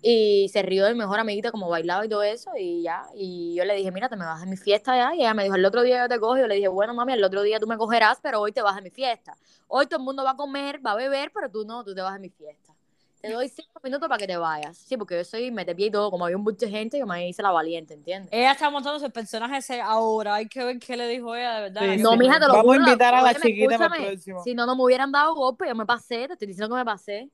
[0.01, 3.05] Y se rió de mi mejor amiguita como bailaba y todo eso y ya.
[3.15, 5.15] Y yo le dije, mira, te me vas de mi fiesta ya.
[5.15, 6.37] Y ella me dijo, el otro día yo te cojo.
[6.37, 8.63] Y yo le dije, bueno, mami, el otro día tú me cogerás, pero hoy te
[8.63, 9.37] vas de mi fiesta.
[9.67, 12.01] Hoy todo el mundo va a comer, va a beber, pero tú no, tú te
[12.01, 12.75] vas de mi fiesta.
[13.21, 14.77] Te doy cinco minutos para que te vayas.
[14.79, 17.29] Sí, porque yo soy me pie y todo, como había un mucha gente, yo me
[17.29, 18.33] hice la valiente, ¿entiendes?
[18.33, 20.37] Ella está montando su personaje ese ahora.
[20.37, 21.95] Hay que ver qué le dijo ella, de verdad.
[21.97, 22.19] Sí, No, sí.
[22.19, 24.43] mija, te lo Vamos juro, a invitar a la chiquita para el próximo.
[24.45, 26.85] Si no, no me hubieran dado golpe, yo me pasé, te estoy diciendo que me
[26.85, 27.29] pasé.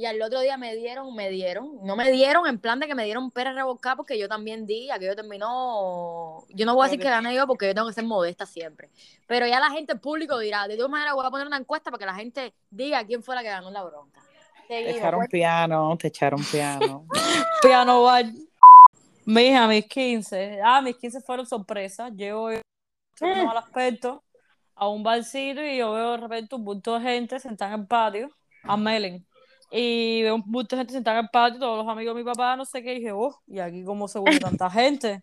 [0.00, 1.78] Y al otro día me dieron, me dieron.
[1.82, 4.90] No me dieron en plan de que me dieron pera revolcada porque yo también di,
[4.90, 6.44] aquello terminó.
[6.48, 8.88] Yo no voy a decir que gané yo porque yo tengo que ser modesta siempre.
[9.26, 11.90] Pero ya la gente, el público dirá, de todas maneras voy a poner una encuesta
[11.90, 14.22] para que la gente diga quién fue la que ganó la bronca.
[14.66, 15.30] Te echaron pues.
[15.30, 17.06] piano, te echaron piano.
[17.62, 18.24] Piano bar.
[19.26, 20.60] Mija, mis 15.
[20.64, 22.10] Ah, mis 15 fueron sorpresas.
[22.14, 22.60] Llego yo,
[23.20, 23.48] Mm.
[23.48, 24.24] al aspecto
[24.74, 27.86] a un barcito y yo veo de repente un bulto de gente sentada en el
[27.86, 28.30] patio,
[28.62, 29.26] a Melen.
[29.70, 32.64] Y veo de gente sentada en el patio, todos los amigos de mi papá, no
[32.64, 35.22] sé qué, y dije, oh, ¿y aquí cómo se vuelve tanta gente?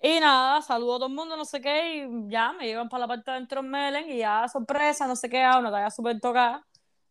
[0.00, 3.02] Y nada, saludo a todo el mundo, no sé qué, y ya me llevan para
[3.02, 5.90] la parte de adentro en Melen, y ya sorpresa, no sé qué, a una talla
[5.90, 6.66] súper tocada.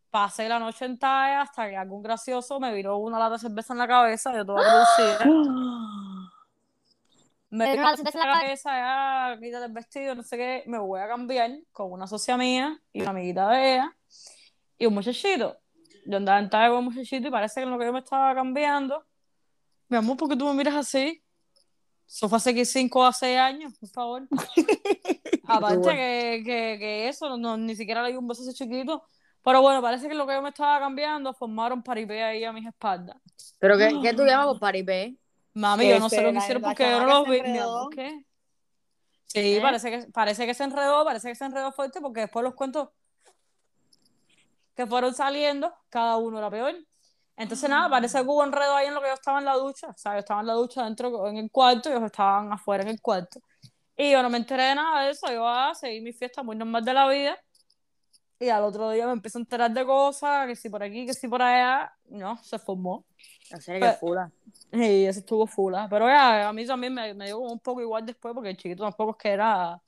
[0.09, 3.73] Pasé la noche en talla hasta que algún gracioso me viró una lata de cerveza
[3.73, 5.25] en la cabeza, yo toda producida.
[7.49, 10.79] Me dio la cerveza en la cabeza, ya, quítate el vestido, no sé qué, me
[10.79, 13.95] voy a cambiar con una socia mía y una amiguita de ella
[14.79, 15.62] y un muchachito.
[16.05, 18.33] Yo andaba en talla con muchachito y parece que en lo que yo me estaba
[18.35, 19.05] cambiando,
[19.89, 21.23] mi amor, ¿por qué tú me miras así?
[22.07, 24.27] Eso fue hace 5 a 6 años, por favor.
[25.47, 25.91] Aparte bueno.
[25.97, 29.03] que, que, que eso, no, ni siquiera le di un beso a ese chiquito.
[29.43, 32.65] Pero bueno, parece que lo que yo me estaba cambiando formaron paripé ahí a mis
[32.65, 33.17] espaldas.
[33.59, 35.17] Pero ¿qué, qué tú llamas por paripé?
[35.53, 37.41] Mami, yo no Este, sé lo que la- hicieron porque yo no los vi.
[37.95, 38.25] ¿qué?
[39.25, 39.61] Sí, ¿Eh?
[39.61, 42.89] parece, que, parece que se enredó, parece que se enredó fuerte porque después los cuentos
[44.75, 46.75] que fueron saliendo, cada uno era peor.
[47.35, 49.87] Entonces, nada, parece que hubo enredo ahí en lo que yo estaba en la ducha.
[49.89, 52.83] O sea, yo estaba en la ducha dentro, en el cuarto, y ellos estaban afuera
[52.83, 53.39] en el cuarto.
[53.97, 56.55] Y yo no me enteré de nada de eso, yo a seguir mi fiesta muy
[56.55, 57.37] normal de la vida.
[58.39, 61.13] Y al otro día me empiezo a enterar de cosas, que si por aquí, que
[61.13, 61.91] si por allá.
[62.09, 63.05] No, se formó.
[63.59, 64.31] Serio, Pero- que fula.
[64.71, 65.87] Y eso estuvo fula.
[65.89, 68.57] Pero ya, a mí también me, me dio como un poco igual después, porque el
[68.57, 69.79] chiquito tampoco es que era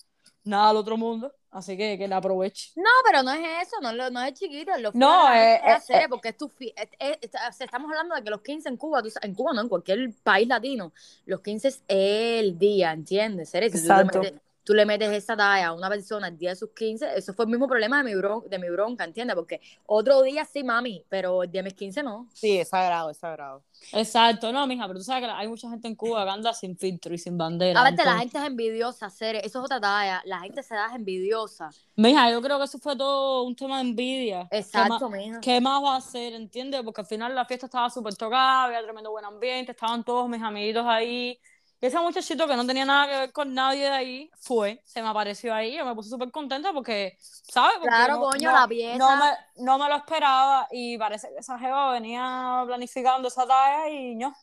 [0.43, 1.33] nada al otro mundo.
[1.55, 2.73] Así que que la aproveche.
[2.75, 5.55] No, pero no es eso, no, es lo- no es chiquito, es lo No, eh,
[5.55, 8.41] eh, porque es tu fi- es- es- es- o sea, estamos hablando de que los
[8.41, 10.91] 15 en Cuba, tú en Cuba no, en cualquier país latino,
[11.25, 13.51] los 15 es el día, ¿entiendes?
[13.51, 14.19] Tú Exacto.
[14.19, 17.33] metes, tú le metes esa talla a una persona el día de sus 15, eso
[17.33, 19.35] fue el mismo problema de mi, bron- de mi bronca, ¿entiendes?
[19.37, 22.27] Porque otro día sí, mami, pero el día de mis 15 no.
[22.33, 23.63] Sí, es sagrado, es sagrado.
[23.93, 26.75] Exacto, no, mija, pero tú sabes que hay mucha gente en Cuba que anda sin
[26.77, 27.79] filtro y sin bandera.
[27.79, 30.75] A ver, la entonces- gente es envidiosa, serio, eso es otra talla, la gente se
[30.75, 31.69] da envidiosa.
[31.95, 34.47] Mija, yo creo que eso fue todo un tema de envidia.
[34.49, 35.39] ¿Qué Exacto, mija.
[35.39, 36.81] ¿Qué más va a hacer, entiendes?
[36.83, 40.41] Porque al final la fiesta estaba súper tocada, había tremendo buen ambiente, estaban todos mis
[40.41, 41.39] amiguitos ahí.
[41.85, 45.07] Ese muchachito que no tenía nada que ver con nadie de ahí, fue, se me
[45.07, 47.75] apareció ahí, yo me puse súper contenta porque, ¿sabes?
[47.75, 48.97] Porque Claro, no, coño, no- la pieza.
[48.97, 49.31] No me,
[49.63, 54.33] no me lo esperaba y parece que esa jeva venía planificando esa talla y no,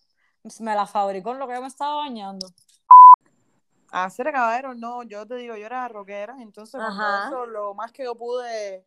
[0.61, 2.47] me la fabricó en lo que yo me estaba bañando.
[3.91, 8.15] Hacer caballero, no, yo te digo, yo era rockera, entonces eso, lo más que yo
[8.15, 8.87] pude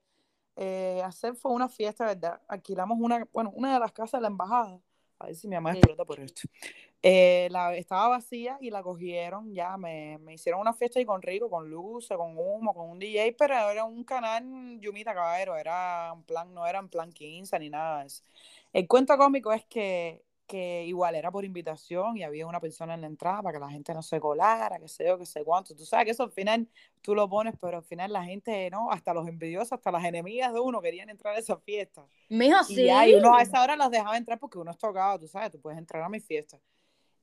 [0.55, 2.41] eh, hacer fue una fiesta, ¿verdad?
[2.47, 4.79] Alquilamos una, bueno, una de las casas de la embajada,
[5.19, 5.79] a ver si mi mamá Sí.
[5.79, 6.47] explota por esto.
[7.07, 11.21] Eh, la, estaba vacía y la cogieron, ya me, me hicieron una fiesta ahí con
[11.21, 16.11] Rico, con luces, con humo, con un DJ, pero era un canal Yumita Caballero, era
[16.13, 18.23] un plan, no era en plan 15 ni nada de eso.
[18.73, 23.01] El cuento cómico es que, que igual era por invitación y había una persona en
[23.01, 25.75] la entrada para que la gente no se colara, que sé yo, que sé cuánto.
[25.75, 26.67] Tú sabes que eso al final
[27.03, 28.89] tú lo pones, pero al final la gente, ¿no?
[28.89, 32.07] Hasta los envidiosos, hasta las enemigas de uno querían entrar a esa fiesta.
[32.29, 32.85] Mijo, Y sí.
[32.85, 35.51] ya, y uno a esa hora las dejaba entrar porque uno es tocado, tú sabes,
[35.51, 36.59] tú puedes entrar a mi fiesta.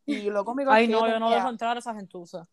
[0.06, 2.48] Y lo cómico es Ay, que no, yo no dejo entrar a esa gentuza.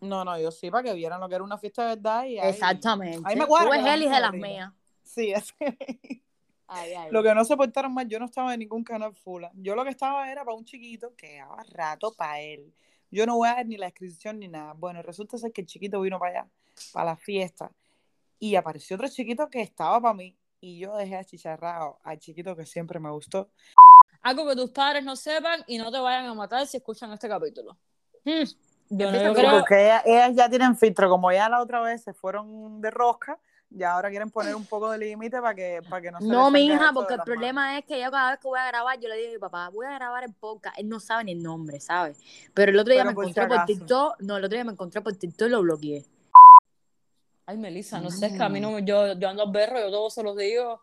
[0.00, 2.24] No, no, yo sí, para que vieran lo que era una fiesta de verdad.
[2.24, 3.22] Y, ay, Exactamente.
[3.24, 4.72] Ahí me cuadra Tú eres Elis de las mías.
[5.02, 5.54] Sí, es
[6.66, 7.10] Ay, ay.
[7.10, 9.50] Lo que no soportaron más, yo no estaba en ningún canal fula.
[9.54, 12.72] Yo lo que estaba era para un chiquito que daba rato para él.
[13.10, 14.72] Yo no voy a ver ni la inscripción ni nada.
[14.72, 16.50] Bueno, resulta ser que el chiquito vino para allá,
[16.92, 17.70] para la fiesta,
[18.38, 20.36] y apareció otro chiquito que estaba para mí.
[20.60, 23.50] Y yo dejé achicharrado al chiquito que siempre me gustó.
[24.24, 27.28] Algo que tus padres no sepan y no te vayan a matar si escuchan este
[27.28, 27.76] capítulo.
[28.24, 28.44] Hmm.
[28.88, 32.80] Yo creo, Porque ellas, ellas ya tienen filtro, como ya la otra vez se fueron
[32.80, 36.20] de rosca, ya ahora quieren poner un poco de límite para que, para que no
[36.20, 38.66] se No, mi hija, porque el problema es que yo cada vez que voy a
[38.66, 40.78] grabar, yo le digo a mi papá, voy a grabar el podcast.
[40.78, 42.18] Él no sabe ni el nombre, ¿sabes?
[42.54, 43.66] Pero el otro día Pero me por si encontré por.
[43.66, 46.04] TikTok, no, el otro día me encontré por TikTok y lo bloqueé.
[47.44, 49.90] Ay, Melissa, no sé, es que a mí no, yo, yo ando al berro, yo
[49.90, 50.80] todo se los digo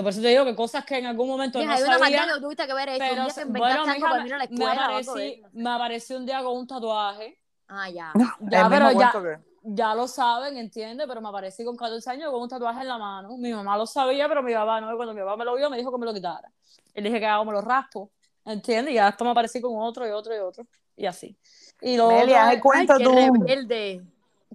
[0.00, 2.26] por eso te digo que cosas que en algún momento Mija, no hay una sabía.
[2.34, 2.88] que tuviste que ver.
[2.98, 5.16] Pero, un día te bueno, mija, para me, ir a la escuela aparecí, eso, no
[5.18, 5.42] sé.
[5.52, 7.38] me apareció un día con un tatuaje.
[7.68, 8.12] Ah, ya.
[8.40, 11.06] Ya, el pero ya, que- ya lo saben, ¿entiendes?
[11.06, 13.36] Pero me aparecí con 14 años con un tatuaje en la mano.
[13.36, 14.92] Mi mamá lo sabía, pero mi papá no.
[14.92, 16.50] Y cuando mi papá me lo vio, me dijo que me lo quitara.
[16.94, 18.10] Y le dije que hago, me lo raspo.
[18.44, 18.92] ¿Entiendes?
[18.92, 20.66] Y ya después me aparecí con otro y otro y otro.
[20.96, 21.36] Y así.
[21.80, 23.10] Y lo Melia, otro cuento Ay, tú.
[23.14, 24.02] qué rebelde.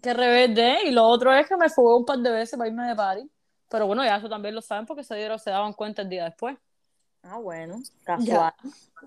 [0.01, 0.77] que rebelde.
[0.85, 3.29] Y lo otro es que me fugué un par de veces para irme de party.
[3.69, 6.25] Pero bueno, ya eso también lo saben porque se dieron, se daban cuenta el día
[6.25, 6.57] después.
[7.23, 7.77] Ah, bueno,
[8.19, 8.53] Ya.
[8.53, 8.53] casual.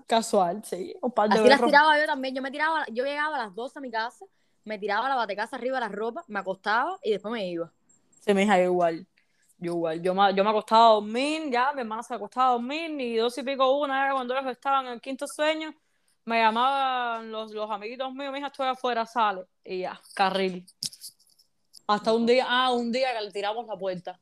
[0.07, 0.95] Casual, sí.
[1.01, 2.35] Un par de Así las tiraba yo también.
[2.35, 4.25] Yo me tiraba, yo llegaba a las 12 a mi casa,
[4.63, 7.71] me tiraba la batecasa arriba de la ropa, me acostaba y después me iba.
[8.19, 9.05] Sí, mi hija, igual.
[9.57, 10.01] Yo igual.
[10.01, 13.15] Yo me, yo me acostaba a dormir, ya, mi hermana se acostaba a dormir, y
[13.17, 15.73] dos y pico una era cuando ellos estaban en el quinto sueño,
[16.25, 19.45] me llamaban los, los amiguitos míos, mi hija, estoy afuera, sale.
[19.63, 20.65] Y ya, carril.
[21.87, 24.19] Hasta un día, ah, un día que le tiramos la puerta.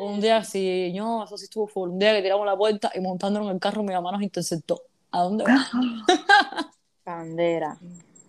[0.00, 1.90] Un día sí, no, eso sí estuvo full.
[1.90, 4.82] Un día que tiramos la puerta y montándonos en el carro, mi mamá nos interceptó.
[5.10, 5.70] ¿A dónde vas?
[7.04, 7.78] Bandera.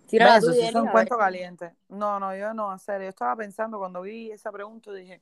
[0.06, 1.72] Tira eso es un cuento caliente.
[1.88, 3.06] No, no, yo no, en serio.
[3.06, 5.20] Yo estaba pensando cuando vi esa pregunta, dije,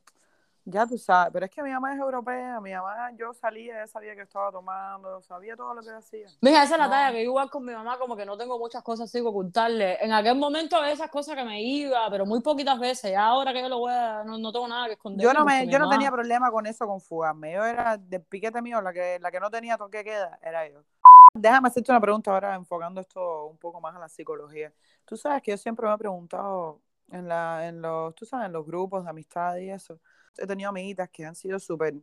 [0.67, 3.87] ya tú sabes, pero es que mi mamá es europea, mi mamá, yo salía, ella
[3.87, 6.27] sabía que estaba tomando, sabía todo lo que hacía.
[6.41, 6.91] Mira, esa es la No.
[6.93, 9.27] talla que yo igual con mi mamá, como que no tengo muchas cosas así que
[9.29, 10.03] ocultarle.
[10.03, 13.11] En aquel momento esas cosas que me iba, pero muy poquitas veces.
[13.13, 15.23] Ya ahora que yo lo voy a, no, no tengo nada que esconder.
[15.25, 17.53] Yo no me, yo no mamá- tenía problema con eso, con fugarme.
[17.53, 20.81] Yo era del piquete mío, la que, la que no tenía toque queda, era yo.
[21.35, 24.73] Déjame hacerte una pregunta ahora, enfocando esto un poco más a la psicología.
[25.05, 26.79] Tú sabes que yo siempre me he preguntado
[27.11, 29.99] en la, en los, tú sabes, en los grupos de amistad y eso.
[30.39, 31.95] He tenido amiguitas que han sido súper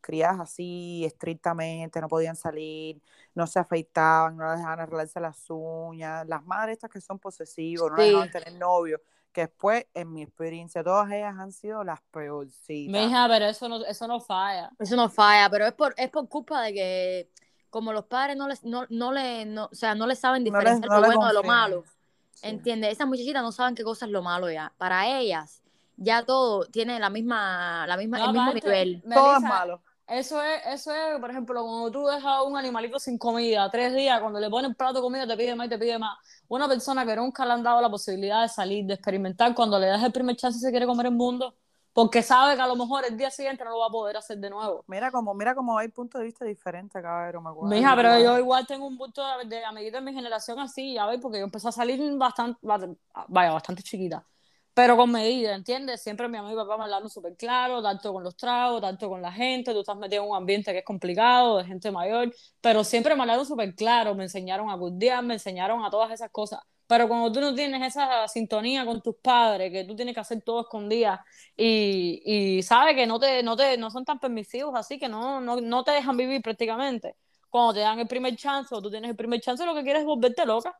[0.00, 3.00] criadas así, estrictamente, no podían salir,
[3.34, 6.26] no se afeitaban, no les dejaban arreglarse las uñas.
[6.26, 8.10] Las madres estas que son posesivos, no les Sí.
[8.12, 9.00] dejaban tener novio.
[9.32, 12.92] Que después, en mi experiencia, todas ellas han sido las peorcitas.
[12.92, 14.70] Mija, pero eso no, eso no falla.
[14.78, 17.30] Eso no falla, pero es por, es por culpa de que
[17.68, 20.50] como los padres no les, no, no le, no, o sea, no le saben No
[20.50, 21.84] les- diferenciar no lo bueno de lo malo.
[22.32, 22.48] Sí.
[22.48, 22.92] ¿Entiendes?
[22.92, 24.72] Esas muchachitas no saben qué cosa es lo malo ya.
[24.78, 25.59] Para ellas,
[26.00, 29.02] ya todo tiene la misma, la misma, No, el mismo aparte, nivel.
[29.12, 29.82] Todo es malo.
[30.08, 33.94] Eso es, eso es, por ejemplo, cuando tú dejas a un animalito sin comida tres
[33.94, 36.18] días, cuando le ponen plato de comida te pide más y te pide más.
[36.48, 39.86] Una persona que nunca le han dado la posibilidad de salir, de experimentar, cuando le
[39.86, 41.54] das el primer chance se quiere comer el mundo,
[41.92, 44.38] porque sabe que a lo mejor el día siguiente no lo va a poder hacer
[44.38, 44.84] de nuevo.
[44.88, 47.68] Mira como, mira como hay puntos de vista diferentes, cabrón, me acuerdo.
[47.68, 51.06] Mija, pero yo igual tengo un punto de, de amiguitos de mi generación así, ya
[51.06, 54.24] ves, porque yo empecé a salir bastante, vaya, bastante chiquita,
[54.74, 56.02] pero con medida, ¿entiendes?
[56.02, 59.20] Siempre mi amigo y papá me hablaron súper claro, tanto con los tragos, tanto con
[59.20, 62.84] la gente, tú estás metido en un ambiente que es complicado, de gente mayor, pero
[62.84, 66.60] siempre me hablaron súper claro, me enseñaron a curdear, me enseñaron a todas esas cosas.
[66.86, 70.42] Pero cuando tú no tienes esa sintonía con tus padres, que tú tienes que hacer
[70.42, 71.24] todo escondida
[71.56, 75.40] y, y sabes que no, te, no, te, no son tan permisivos así, que no,
[75.40, 77.14] no, no te dejan vivir prácticamente
[77.50, 80.00] cuando te dan el primer chance o tú tienes el primer chance, lo que quieres
[80.00, 80.76] es volverte loca.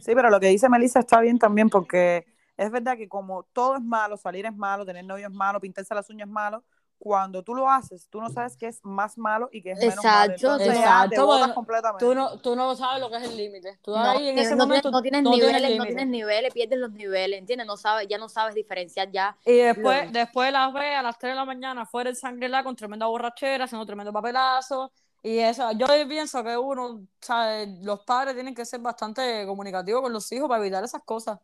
[0.00, 2.26] Sí, pero lo que dice Melissa está bien también porque
[2.60, 5.94] es verdad que como todo es malo, salir es malo, tener novio es malo, pintarse
[5.94, 6.62] las uñas es malo,
[6.98, 10.04] cuando tú lo haces, tú no sabes que es más malo y que es menos
[10.04, 10.32] malo.
[10.34, 12.04] Exacto, Entonces ya exacto, te botas bueno, completamente.
[12.04, 13.78] Tú no, tú no sabes lo que es el límite.
[13.82, 16.06] Tú No, ahí en tienes- ese no momento tienes, no tienes no niveles, no tienes
[16.08, 17.66] niveles, pierdes los niveles, ¿entiendes?
[17.66, 19.34] No sabes, ya no sabes diferenciar ya.
[19.46, 22.50] Y después, Lo- después las ve a las 3 de la mañana fuera el sangre
[22.62, 24.92] con tremenda borrachera, haciendo tremendo papelazo.
[25.22, 27.78] Y eso, yo pienso que uno, ¿sabe?
[27.82, 31.38] los padres tienen que ser bastante comunicativos con los hijos para evitar esas cosas.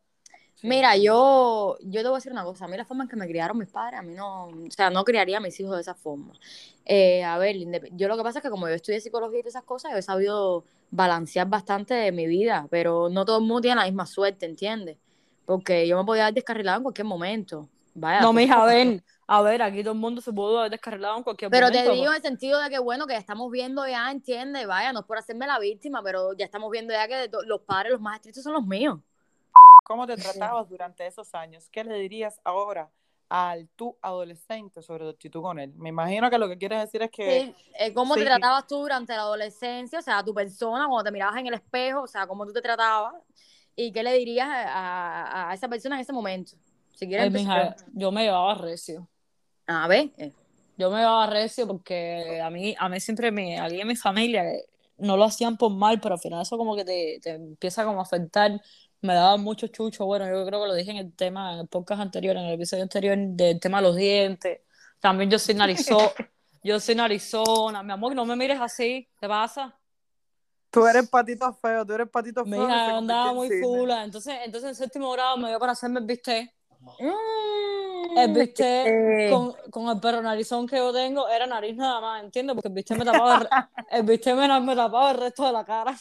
[0.62, 3.16] Mira, yo, yo te voy a decir una cosa, a mí la forma en que
[3.16, 5.83] me criaron mis padres, a mí no, o sea, no criaría a mis hijos de
[5.83, 6.33] esa forma.
[6.85, 7.57] Eh, a ver,
[7.92, 9.99] yo lo que pasa es que como yo estudié psicología y todas esas cosas, yo
[9.99, 14.07] he sabido balancear bastante de mi vida, pero no todo el mundo tiene la misma
[14.07, 14.99] suerte, ¿entiendes?
[15.45, 17.69] Porque yo me podía haber descarrilado en cualquier momento.
[17.95, 20.71] Vaya, No, pues, mija, a ver, a ver, aquí todo el mundo se pudo haber
[20.73, 21.79] descarrilado en cualquier Pero momento.
[21.90, 22.11] te digo pues.
[22.11, 24.66] en el sentido de que, bueno, que ya estamos viendo ya, ¿entiendes?
[24.66, 27.92] Vaya, no es por hacerme la víctima, pero ya estamos viendo ya que los padres,
[27.92, 28.99] los más estrictos son los míos.
[29.87, 31.68] ¿Cómo te tratabas durante esos años?
[31.70, 32.90] ¿Qué le dirías ahora
[33.29, 35.72] al tú adolescente sobre tu actitud con él?
[35.77, 38.79] Me imagino que lo que quieres decir es que Sí, eh, ¿Cómo te tratabas tú
[38.79, 40.01] durante la adolescencia?
[40.01, 42.61] O sea, tu persona, cuando te mirabas en el espejo, o sea, cómo tú te
[42.62, 43.14] tratabas.
[43.77, 44.62] ¿Y qué le dirías a,
[45.46, 46.53] a- a esa persona en ese momento?
[46.94, 49.07] Si quieres Ay, mija, yo me llevaba recio.
[49.68, 50.11] A ver.
[50.18, 50.33] eh,
[50.77, 54.42] Yo me llevaba recio porque a mí, a mí siempre me, alguien en mi familia
[54.42, 54.64] que
[54.99, 58.01] no lo hacían por mal, pero al final eso como que te, te empieza como
[58.01, 58.61] a afectar.
[59.07, 60.05] Me daba mucho chucho.
[60.05, 62.55] Bueno, yo creo que lo dije en el tema, en el podcast anterior, en el
[62.55, 64.61] episodio anterior, del tema de los dientes.
[65.01, 66.11] También yo soy narizona.
[66.62, 67.83] yo soy narizona.
[67.83, 69.09] Mi amor, no me mires así.
[69.21, 69.79] ¿Te pasa?
[70.77, 72.64] tú eres patito feo, tú eres patito feo.
[72.64, 74.05] hija andaba muy fula.
[74.05, 76.53] Entonces, entonces en séptimo grado me dio para hacerme el bistec.
[76.99, 82.01] Mm, el bistec Eh, con, con el perro narizón que yo tengo era nariz nada
[82.01, 82.55] más, ¿entiendes?
[82.55, 83.35] Porque el bistec me tapaba
[83.90, 84.05] el,
[84.37, 85.94] me, me tapaba el resto de la cara.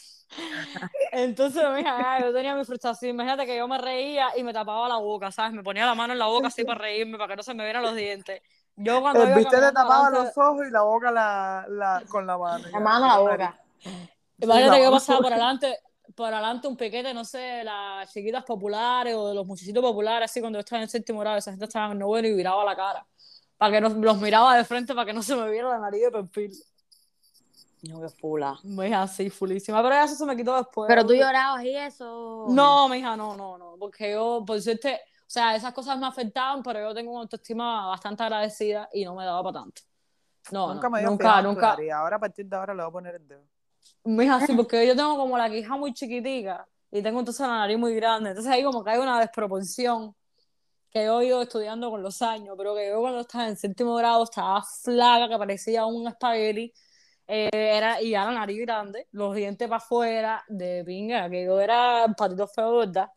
[1.12, 3.12] Entonces, mija, yo tenía mi frustración.
[3.12, 5.54] Imagínate que yo me reía y me tapaba la boca, ¿sabes?
[5.54, 7.64] Me ponía la mano en la boca así para reírme, para que no se me
[7.64, 8.42] vieran los dientes.
[8.76, 12.04] Yo cuando El viste te caminando tapaba delante- los ojos y la boca la, la,
[12.10, 12.66] con la mano.
[12.72, 13.60] La mano a la boca.
[14.38, 15.80] Imagínate que yo pasaba por adelante,
[16.16, 20.32] por adelante un piquete, no sé, de las chiquitas populares o de los muchachitos populares,
[20.32, 22.76] así cuando yo estaba en séptimo grado, esa gente estaba en noveno y viraba la
[22.76, 23.06] cara.
[23.58, 26.04] Para que no, los miraba de frente para que no se me viera la nariz
[26.04, 26.52] de perfil.
[27.84, 28.58] No, qué fula.
[28.64, 29.82] Me dije así, fulísima.
[29.84, 30.88] Pero eso se me quitó después.
[30.88, 32.48] Pero tú llorabas y eso.
[32.50, 33.76] No, mija, no, no, no.
[33.78, 37.88] Porque yo, por suerte, o sea, esas cosas me afectaban, pero yo tengo una autoestima
[37.88, 39.82] bastante agradecida y no me daba para tanto.
[40.52, 41.70] No, nunca no, me dio nunca, nunca.
[41.70, 41.92] nariz.
[41.92, 43.44] Ahora a partir de ahora le voy a poner el dedo.
[44.04, 47.78] Mija, sí, porque yo tengo como la quija muy chiquitica y tengo entonces la nariz
[47.78, 48.30] muy grande.
[48.30, 50.16] Entonces ahí como que hay una desproporción
[50.90, 53.96] que yo he ido estudiando con los años, pero que yo cuando estaba en séptimo
[53.96, 56.72] grado estaba flaca, que parecía un espagueti,
[57.28, 61.60] eh, era, y ya la nariz grande, los dientes para afuera, de pinga, que yo
[61.60, 63.10] era patito feo, ¿verdad?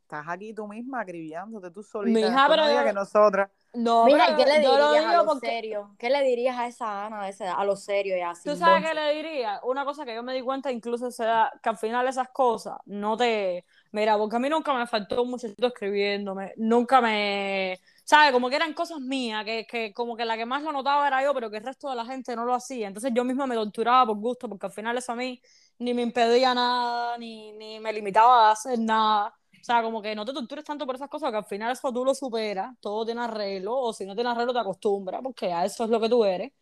[0.00, 2.18] Estás aquí tú misma acribillándote tú solita.
[2.20, 3.50] Mija, Después pero yo- que nosotras.
[3.74, 5.94] No, Mira, pero ¿y qué le yo lo dirías a lo porque- serio?
[5.98, 8.32] ¿Qué le dirías a esa Ana, a, ese- a lo serio ya?
[8.32, 9.60] ¿Tú sin sabes qué le diría?
[9.64, 12.78] Una cosa que yo me di cuenta incluso se da, que al final esas cosas
[12.86, 13.64] no te...
[13.90, 17.80] Mira, porque a mí nunca me faltó un muchachito escribiéndome, nunca me...
[18.04, 18.32] ¿Sabes?
[18.32, 21.22] Como que eran cosas mías, que, que como que la que más lo notaba era
[21.22, 22.86] yo, pero que el resto de la gente no lo hacía.
[22.86, 25.40] Entonces yo misma me torturaba por gusto, porque al final eso a mí
[25.78, 29.34] ni me impedía nada, ni, ni me limitaba a hacer nada.
[29.64, 31.90] O sea, como que no te tortures tanto por esas cosas, que al final eso
[31.90, 35.64] tú lo superas, todo tiene arreglo, o si no tiene arreglo te acostumbras, porque a
[35.64, 36.52] eso es lo que tú eres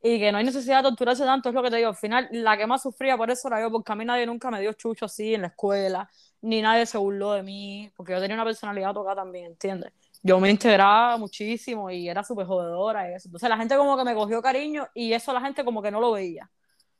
[0.00, 1.88] y que no hay necesidad de torturarse tanto, es lo que te digo.
[1.88, 4.48] Al final, la que más sufría por eso era yo, porque a mí nadie nunca
[4.48, 6.08] me dio chucho así en la escuela,
[6.42, 9.92] ni nadie se burló de mí, porque yo tenía una personalidad tocada también, ¿entiendes?
[10.22, 13.26] Yo me integraba muchísimo y era súper jodedora y eso.
[13.26, 16.00] Entonces la gente como que me cogió cariño y eso la gente como que no
[16.00, 16.48] lo veía.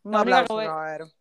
[0.02, 0.56] Única aplauso.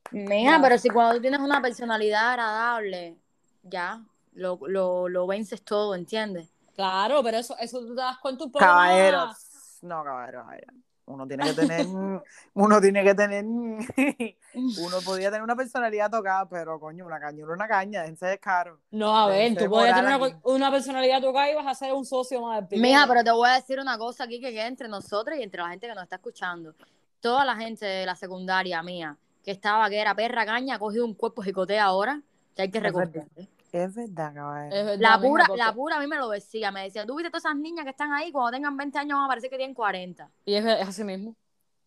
[0.10, 0.60] Mija, Ya.
[0.64, 3.18] pero si cuando tú tienes una personalidad agradable,
[3.62, 4.02] ya,
[4.34, 6.50] lo, lo, lo vences todo, ¿entiendes?
[6.76, 9.28] Claro, pero eso, eso tú te das cuenta un poco Caballeros.
[9.28, 9.80] más.
[9.82, 10.44] No, caballeros.
[10.44, 10.74] caballero.
[11.06, 11.86] Uno tiene que tener,
[12.54, 13.44] uno tiene que tener,
[14.54, 18.80] uno podía tener una personalidad tocada, pero coño, una caña, una caña, déjense es caro.
[18.92, 22.06] No, a ver, tú podías tener una, una personalidad tocada y vas a ser un
[22.06, 22.80] socio más del.
[22.80, 25.62] Mija, pero te voy a decir una cosa aquí que queda entre nosotros y entre
[25.62, 26.76] la gente que nos está escuchando.
[27.20, 31.04] Toda la gente de la secundaria mía que estaba, que era perra caña, ha cogido
[31.06, 32.22] un cuerpo jicotea ahora,
[32.56, 33.26] que hay que Es recordar.
[33.72, 34.76] Es verdad, caballero.
[34.76, 37.16] Es verdad, La pura, porque- la pura a mí me lo decía, me decía, tú
[37.16, 39.58] viste todas esas niñas que están ahí, cuando tengan 20 años van a parecer que
[39.58, 40.30] tienen 40.
[40.46, 41.36] Y es, es así mismo.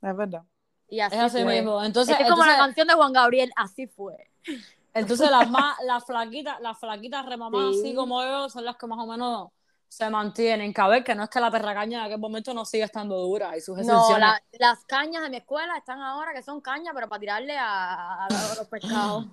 [0.00, 0.42] Es verdad.
[0.88, 1.56] Y así, Es así fue.
[1.56, 1.82] mismo.
[1.84, 4.30] Entonces, es como la canción de Juan Gabriel, así fue.
[4.94, 7.80] Entonces las más, las flaquitas, las flaquitas remamadas Sí.
[7.80, 9.48] así como yo son las que más o menos
[9.94, 10.74] se mantienen.
[10.74, 13.16] Que a ver, que no es que la perracaña en aquel momento no siga estando
[13.16, 16.92] dura y sus No, la- las cañas de mi escuela están ahora que son cañas,
[16.94, 18.28] pero para tirarle a, a
[18.58, 19.26] los pescados.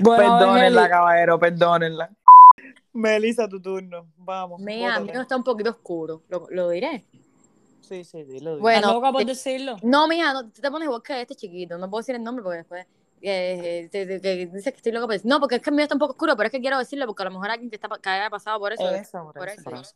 [0.00, 2.10] Bueno, Perdónenla, caballero, perdónenla.
[2.94, 4.06] Melissa, tu turno.
[4.18, 4.60] Vamos.
[4.60, 7.04] Mira, a mí no está un poquito oscuro, lo, lo diré.
[7.80, 8.52] Sí, sí, dilo.
[8.52, 8.58] dilo.
[8.60, 9.76] Bueno, ¿estás loca por eh, decirlo?
[9.82, 11.76] No, mija, no, tú te pones igual que este chiquito.
[11.76, 12.86] No puedo decir el nombre porque después
[13.22, 15.06] eh, te- te- que dices que estoy loca.
[15.12, 16.78] decir- No, porque es que el mío está un poco oscuro, pero es que quiero
[16.78, 18.88] decirlo porque a lo mejor alguien que, está, que haya pasado por eso.
[18.90, 19.94] Eso, por por eso, por eso.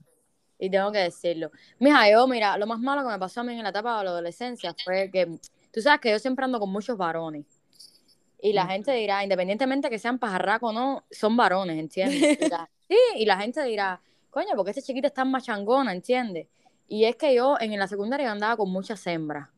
[0.58, 1.50] Y tengo que decirlo.
[1.78, 4.04] Mija, yo, mira, lo más malo que me pasó a mí en la etapa de
[4.04, 5.38] la adolescencia fue que
[5.72, 7.44] tú sabes que yo siempre ando con muchos varones.
[8.40, 8.68] Y la Mm.
[8.68, 12.06] gente dirá, independientemente que sean pajarracos o no, son varones, ¿entiendes?
[12.40, 16.46] Y la- sí, y la gente dirá, coño, porque esta chiquita está machangona, ¿entiendes?
[16.88, 19.48] Y es que yo en la secundaria andaba con muchas hembras.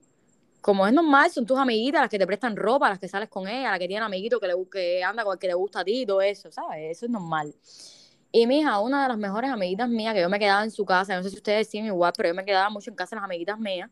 [0.69, 3.49] Como es normal, son tus amiguitas las que te prestan ropa, las que sales con
[3.49, 5.85] ella, las que tienen amiguitos que, le, que anda con el que le gusta a
[5.85, 6.91] ti, todo eso, ¿sabes?
[6.91, 7.55] Eso es normal.
[8.31, 10.85] Y mi hija, una de las mejores amiguitas mías, que yo me quedaba en su
[10.85, 13.21] casa, no sé si ustedes decían igual, pero yo me quedaba mucho en casa de
[13.21, 13.89] las amiguitas mías,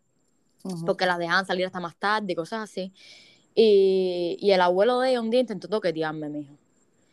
[0.85, 2.93] porque las dejaban salir hasta más tarde y cosas así.
[3.55, 6.53] Y, y el abuelo de ella un día intentó toquetearme, mija.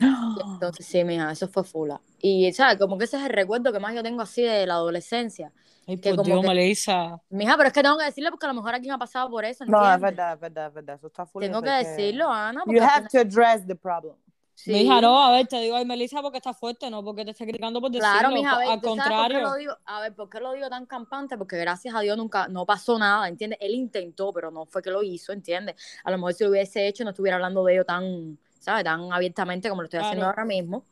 [0.54, 2.02] Entonces, sí, mija, eso fue fula.
[2.20, 2.78] Y, ¿sabes?
[2.78, 5.52] Como que ese es el recuerdo que más yo tengo así de la adolescencia.
[5.88, 7.20] Ay, que por como Dios, que- Melissa.
[7.30, 9.44] Mija, pero es que tengo que decirlo porque a lo mejor alguien ha pasado por
[9.46, 10.02] eso, No, es ¿entiendes?
[10.02, 10.96] verdad, es verdad, es verdad.
[10.96, 11.44] Eso está full.
[11.44, 12.64] Tengo que decirlo, Ana.
[12.66, 14.16] You have to address the problem.
[14.56, 14.72] sí.
[14.72, 17.44] Mija, no, a ver, te digo ay, Melissa porque está fuerte, no porque te esté
[17.44, 18.12] criticando por decirlo.
[18.12, 19.40] Claro, mija, a ver, Al ¿tú sabes por qué contrario.
[19.50, 19.78] lo digo?
[19.86, 21.38] A ver, ¿por qué lo digo tan campante?
[21.38, 23.58] Porque gracias a Dios nunca, no pasó nada, ¿entiendes?
[23.62, 25.76] Él intentó, pero no fue que lo hizo, ¿entiendes?
[26.04, 28.84] A lo mejor si lo hubiese hecho no estuviera hablando de ello tan, ¿sabes?
[28.86, 30.30] Tan abiertamente como lo estoy haciendo Claro.
[30.32, 30.86] ahora mismo.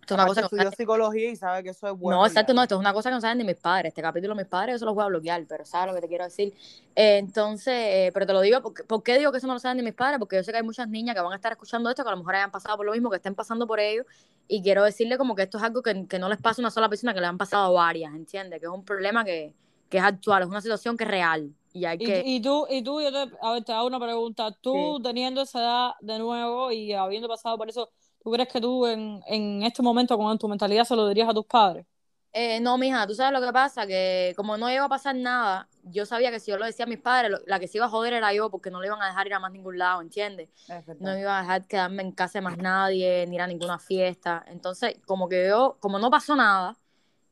[0.00, 2.20] Esto es una cosa que no estudió saben- psicología y sabe que eso es bueno.
[2.20, 3.88] No, exacto, no, esto es una cosa que no saben ni mis padres.
[3.90, 6.06] Este capítulo mis padres yo se los voy a bloquear, pero sabes lo que te
[6.08, 6.54] quiero decir.
[6.94, 9.58] Eh, entonces, eh, pero te lo digo, porque, ¿por qué digo que eso no lo
[9.58, 10.20] saben ni mis padres?
[10.20, 12.12] Porque yo sé que hay muchas niñas que van a estar escuchando esto, que a
[12.12, 14.04] lo mejor hayan pasado por lo mismo, que estén pasando por ello,
[14.46, 16.70] y quiero decirle como que esto es algo que, que no les pasa a una
[16.70, 18.60] sola persona, que le han pasado a varias, ¿entiendes?
[18.60, 19.52] Que es un problema que,
[19.90, 21.50] que es actual, es una situación que es real.
[21.98, 24.50] Y tú, y tú, yo te, a ver, te hago una pregunta.
[24.60, 27.90] Tú teniendo esa edad de nuevo y habiendo pasado por eso,
[28.22, 31.34] ¿tú crees que tú en, en este momento con tu mentalidad se lo dirías a
[31.34, 31.86] tus padres?
[32.32, 35.68] Eh, no, mija, tú sabes lo que pasa, que como no iba a pasar nada,
[35.84, 37.86] yo sabía que si yo lo decía a mis padres, lo- la que se iba
[37.86, 40.02] a joder era yo, porque no le iban a dejar ir a más ningún lado,
[40.02, 40.50] ¿entiendes?
[40.98, 43.78] No me iba a dejar quedarme en casa de más nadie, ni ir a ninguna
[43.78, 44.44] fiesta.
[44.48, 46.76] Entonces, como que yo, como no pasó nada,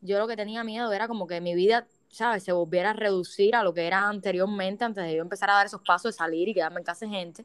[0.01, 2.45] yo lo que tenía miedo era como que mi vida, ¿sabes?
[2.45, 5.67] Se volviera a reducir a lo que era anteriormente, antes de yo empezar a dar
[5.67, 7.45] esos pasos de salir y quedarme en casa de gente.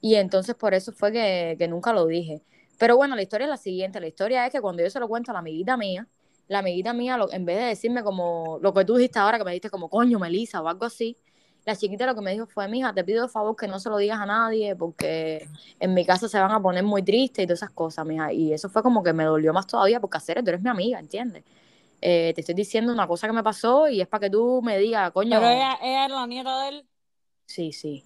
[0.00, 2.42] Y entonces por eso fue que, que nunca lo dije.
[2.78, 4.00] Pero bueno, la historia es la siguiente.
[4.00, 6.06] La historia es que cuando yo se lo cuento a la amiguita mía,
[6.48, 9.50] la amiguita mía, en vez de decirme como lo que tú dijiste ahora, que me
[9.50, 11.18] dijiste como coño, Melissa o algo así,
[11.66, 13.90] la chiquita lo que me dijo fue, mija, te pido de favor que no se
[13.90, 15.46] lo digas a nadie porque
[15.78, 18.32] en mi casa se van a poner muy tristes y todas esas cosas, mija.
[18.32, 20.98] Y eso fue como que me dolió más todavía porque hacer tú eres mi amiga,
[20.98, 21.44] ¿entiendes?
[22.00, 24.78] Eh, te estoy diciendo una cosa que me pasó y es para que tú me
[24.78, 26.88] digas, coño, Pero ella, ella era la nieta de él.
[27.46, 28.04] sí, sí.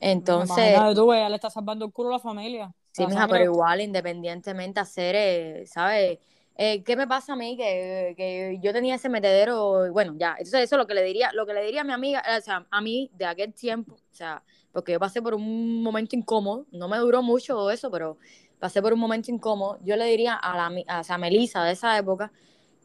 [0.00, 2.72] Entonces, Imagínate tú, ella le está salvando el culo a la familia.
[2.92, 6.18] Sí, La mija, sangre- pero igual, independientemente hacer, eh, ¿sabes?
[6.56, 7.56] Eh, ¿qué me pasa a mí?
[7.56, 11.30] Que, que yo tenía ese metedero, bueno, ya, entonces eso es lo que le diría,
[11.32, 14.14] lo que le diría a mi amiga, o sea, a mí de aquel tiempo, o
[14.14, 18.18] sea, porque yo pasé por un momento incómodo, no me duró mucho eso, pero
[18.58, 21.64] pasé por un momento incómodo, yo le diría a la, a, o sea, a Melissa
[21.64, 22.30] de esa época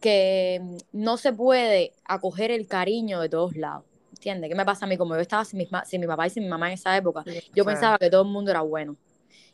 [0.05, 4.51] que mm, no se puede acoger el cariño de todos lados, ¿entiendes?
[4.51, 4.97] ¿Qué me pasa a mí?
[4.97, 7.23] Como yo estaba sin, mis sin mi papá y sin mi mamá en esa época,
[7.55, 8.97] yo pensaba que todo el mundo era bueno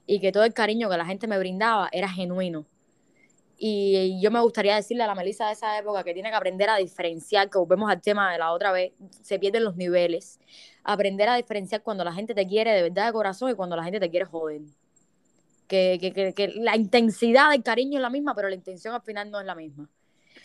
[0.05, 2.65] y que todo el cariño que la gente me brindaba era genuino.
[3.57, 6.69] Y yo me gustaría decirle a la Melissa de esa época que tiene que aprender
[6.69, 8.91] a diferenciar, que volvemos al tema de la otra vez,
[9.21, 10.37] se pierden los niveles,
[10.83, 13.85] aprender a diferenciar cuando la gente te quiere de verdad de corazón y cuando la
[13.85, 14.63] gente te quiere joder.
[15.69, 19.01] Que, que, que, que la intensidad del cariño es la misma, pero la intención al
[19.01, 19.89] final no es la misma.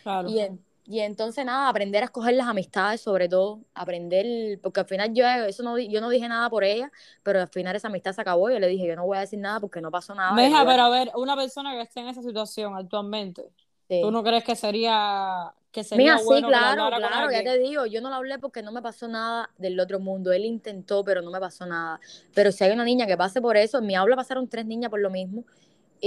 [0.06, 0.28] Claro.
[0.28, 0.40] Y,
[0.88, 5.26] y entonces nada, aprender a escoger las amistades sobre todo, aprender, porque al final yo
[5.26, 6.92] eso no yo no dije nada por ella,
[7.24, 9.40] pero al final esa amistad se acabó, yo le dije, yo no voy a decir
[9.40, 10.48] nada porque no pasó nada.
[10.48, 13.50] yo- pero a ver, una persona que esté en esa situación actualmente,
[13.88, 14.00] sí.
[14.00, 17.86] ¿tú no crees que sería, que sería Mira, sí, bueno claro, claro, ya te digo,
[17.86, 20.32] yo no lo hablé porque no me pasó nada del otro mundo.
[20.32, 22.00] Él intentó, pero no me pasó nada.
[22.34, 24.90] Pero si hay una niña que pase por eso, en mi aula pasaron tres niñas
[24.90, 25.44] por lo mismo,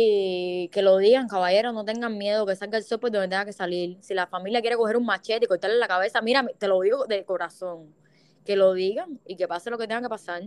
[0.02, 3.44] y que lo digan, caballeros, no tengan miedo, que salga el sol por donde tenga
[3.44, 3.98] que salir.
[4.00, 7.06] Si la familia quiere coger un machete y cortarle la cabeza, mira, te lo digo
[7.06, 7.94] de corazón,
[8.46, 10.42] que lo digan y que pase lo que tenga que pasar.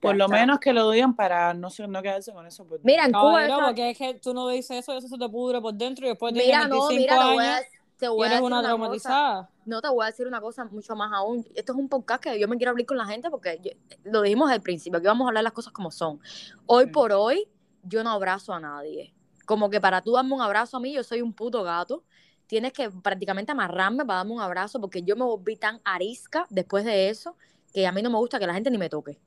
[0.00, 0.36] Por Ya lo está.
[0.36, 2.64] menos que lo digan para no, se- no quedarse con eso.
[2.66, 3.12] por Mira, en.
[3.12, 5.72] Cuba Caballero, esa- porque es que tú no dices eso eso se te pudre por
[5.74, 7.66] dentro y después Mira, tienes no, 25 mira, te voy a, años
[7.98, 8.68] te y voy a eres decir una una cosa.
[8.68, 9.50] traumatizada.
[9.64, 11.46] No te voy a decir una cosa mucho más aún.
[11.54, 13.70] Esto es un podcast que yo me quiero abrir con la gente porque yo-
[14.10, 16.18] lo dijimos al principio, que vamos a hablar las cosas como son.
[16.66, 16.90] Hoy Sí.
[16.90, 17.46] por hoy,
[17.82, 19.12] yo no abrazo a nadie.
[19.46, 22.04] Como que para tú darme un abrazo a mí, yo soy un puto gato.
[22.46, 26.84] Tienes que prácticamente amarrarme para darme un abrazo porque yo me volví tan arisca después
[26.84, 27.36] de eso
[27.72, 29.18] que a mí no me gusta que la gente ni me toque.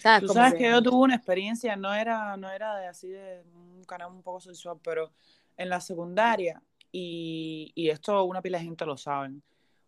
[0.00, 0.20] ¿Sabes?
[0.20, 3.82] Tú sabes que- yo tuve una experiencia, no era, no era de así de un
[3.84, 5.10] canal un poco sexual, pero
[5.56, 9.42] en la secundaria, y, y esto una pila de gente lo saben,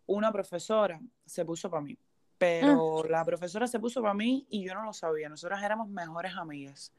[0.05, 1.97] una profesora se puso para mí,
[2.37, 6.35] pero la profesora se puso para mí y yo no lo sabía, nosotras éramos mejores
[6.35, 6.91] amigas.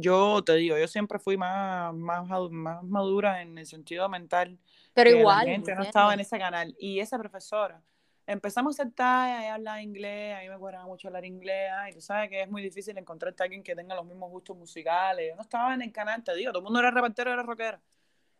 [0.00, 4.56] Yo te digo, yo siempre fui más, más, más madura en el sentido mental
[4.94, 5.46] Pero que la igual.
[5.46, 6.76] gente no estaba en ese canal.
[6.78, 7.82] Y esa profesora,
[8.24, 12.00] empezamos a talla, ella hablaba inglés, a mí me cuadraba mucho hablar inglés, y tú
[12.00, 15.30] sabes que es muy difícil encontrarte a alguien que tenga los mismos gustos musicales.
[15.30, 17.80] Yo no estaba en el canal, te digo, todo el mundo era repartero, era rockera.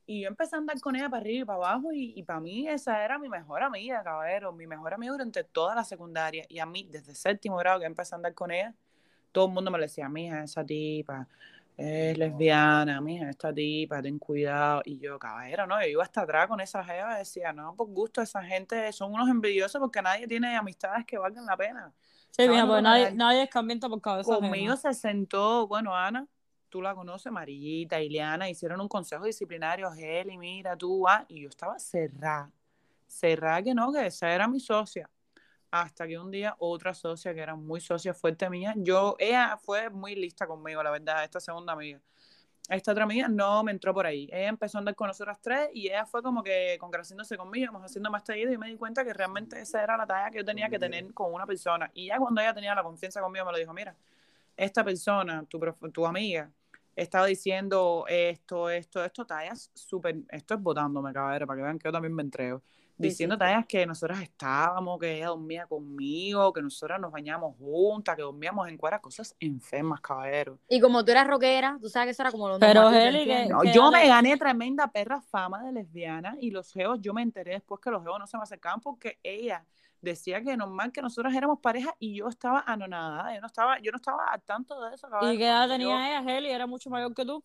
[0.06, 2.40] Y yo empecé a andar con ella para arriba y para abajo, y, y para
[2.40, 6.46] mí esa era mi mejor amiga, caballero, mi mejor amiga durante toda la secundaria.
[6.48, 8.74] Y a mí, desde séptimo grado que empecé a andar con ella,
[9.32, 11.26] todo el mundo me decía, mija, esa tipa
[11.78, 14.82] es lesbiana, mija, esta tipa, ten cuidado.
[14.84, 17.86] Y yo, caballero, no, yo iba hasta atrás con esa jeva y decía, no, por
[17.88, 21.92] gusto, esa gente son unos envidiosos porque nadie tiene amistades que valgan la pena.
[22.30, 24.92] Sí, mija, pues nadie, nadie escarmienta por cabeza Conmigo ajena.
[24.92, 26.26] se sentó, bueno, Ana,
[26.68, 31.48] tú la conoces, Amarillita, Ileana, hicieron un consejo disciplinario, Heli, mira, tú, ah, y yo
[31.48, 32.50] estaba cerrada,
[33.06, 35.08] cerrada que no, que esa era mi socia.
[35.70, 39.90] Hasta que un día otra socia, que era muy socia fuerte mía, yo, ella fue
[39.90, 42.00] muy lista conmigo, la verdad, esta segunda amiga.
[42.68, 44.28] Esta otra amiga no me entró por ahí.
[44.30, 47.84] Ella empezó a andar con nosotras tres y ella fue como que congraciándose conmigo, íbamos
[47.84, 50.44] haciendo más tallido y me di cuenta que realmente esa era la talla que yo
[50.44, 51.90] tenía que tener con una persona.
[51.94, 53.94] Y ya cuando ella tenía la confianza conmigo me lo dijo, mira,
[54.56, 55.58] esta persona, tu,
[55.92, 56.50] tu amiga,
[56.94, 61.88] estaba diciendo esto, esto, esto, tallas súper, esto es botándome, caballero, para que vean que
[61.88, 62.62] yo también me entrego.
[62.98, 63.38] Diciendo sí.
[63.38, 68.68] tallas que nosotras estábamos, que ella dormía conmigo, que nosotras nos bañamos juntas, que dormíamos
[68.68, 70.58] en cuara, cosas enfermas, caballero.
[70.68, 73.06] Y como tú eras rockera, tú sabes que eso era como lo Pero, normal, ¿tú
[73.16, 73.46] Heli, que-?
[73.46, 77.22] No, que yo me gané tremenda perra fama de lesbiana y los geos, yo me
[77.22, 79.64] enteré después que los geos no se me acercaban porque ella
[80.00, 83.90] decía que normal que nosotros éramos pareja y yo estaba anonadada, yo no estaba, yo
[83.92, 85.06] no estaba al tanto de eso.
[85.06, 86.50] ¿Y caballero, qué edad cuando yo- tenía ella, Heli?
[86.50, 87.42] ¿Era mucho mayor que tú?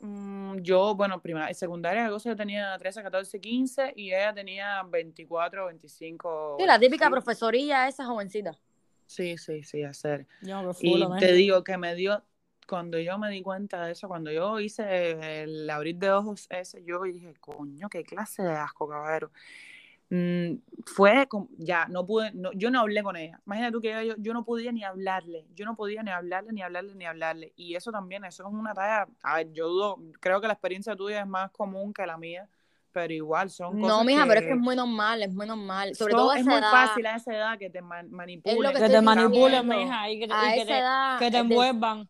[0.00, 6.56] Mm, yo, bueno, primaria, secundaria, yo tenía 13, 14, 15 y ella tenía 24, 25.
[6.58, 7.10] Sí, la típica 25.
[7.10, 8.56] profesorilla esa jovencita.
[9.06, 10.26] Sí, sí, sí, hacer.
[10.42, 12.22] Yo, que Y te digo que me dio,
[12.68, 16.84] cuando yo me di cuenta de eso, cuando yo hice el abrir de ojos ese,
[16.84, 19.32] yo dije, coño, qué clase de asco, caballero.
[20.10, 20.54] Mm,
[20.86, 23.38] fue, como- ya, no pude, no, yo no hablé con ella.
[23.46, 26.62] Imagínate tú que yo, yo no podía ni hablarle, yo no podía ni hablarle, ni
[26.62, 27.52] hablarle, ni hablarle.
[27.56, 30.96] Y eso también, eso es una talla, a ver, yo dudo, creo que la experiencia
[30.96, 32.48] tuya es más común que la mía,
[32.90, 35.94] pero igual son No, cosas mija, pero es que es muy normal, es muy normal.
[35.94, 36.70] Sobre todo a es esa muy edad.
[36.70, 38.72] fácil a esa edad que te man- manipulen.
[38.72, 41.30] que te manipulen, mija, y que te, A y que esa te- edad, que te
[41.32, 42.08] de- envuelvan.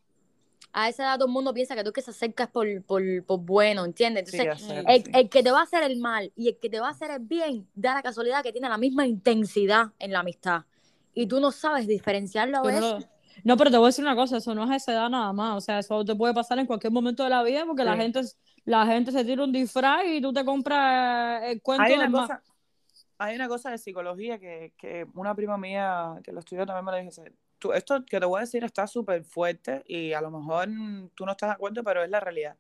[0.72, 3.40] A esa edad todo el mundo piensa que tú que se acercas por, por, por
[3.40, 4.30] bueno, ¿entiendes?
[4.30, 5.10] Sí, Entonces, hacer, el, sí.
[5.14, 7.10] el que te va a hacer el mal y el que te va a hacer
[7.10, 10.62] el bien, da la casualidad que tiene la misma intensidad en la amistad.
[11.14, 12.80] Y tú no sabes diferenciarlo a no, veces.
[12.80, 12.98] lo-
[13.44, 15.32] no, pero te voy a decir una cosa, eso no es a esa edad nada
[15.32, 17.94] más, o sea, eso te puede pasar en cualquier momento de la vida porque la
[17.94, 18.00] Sí.
[18.00, 18.20] gente
[18.64, 22.12] la gente se tira un disfraz y tú te compras el cuento Hay una del
[22.12, 22.42] cosa,
[23.18, 26.92] hay una cosa de psicología que, que una prima mía que lo estudió también me
[26.92, 27.22] lo dijo.
[27.58, 31.10] Tú, esto que te voy a decir está súper fuerte y a lo mejor mm,
[31.14, 32.56] tú no estás de acuerdo, pero es la realidad.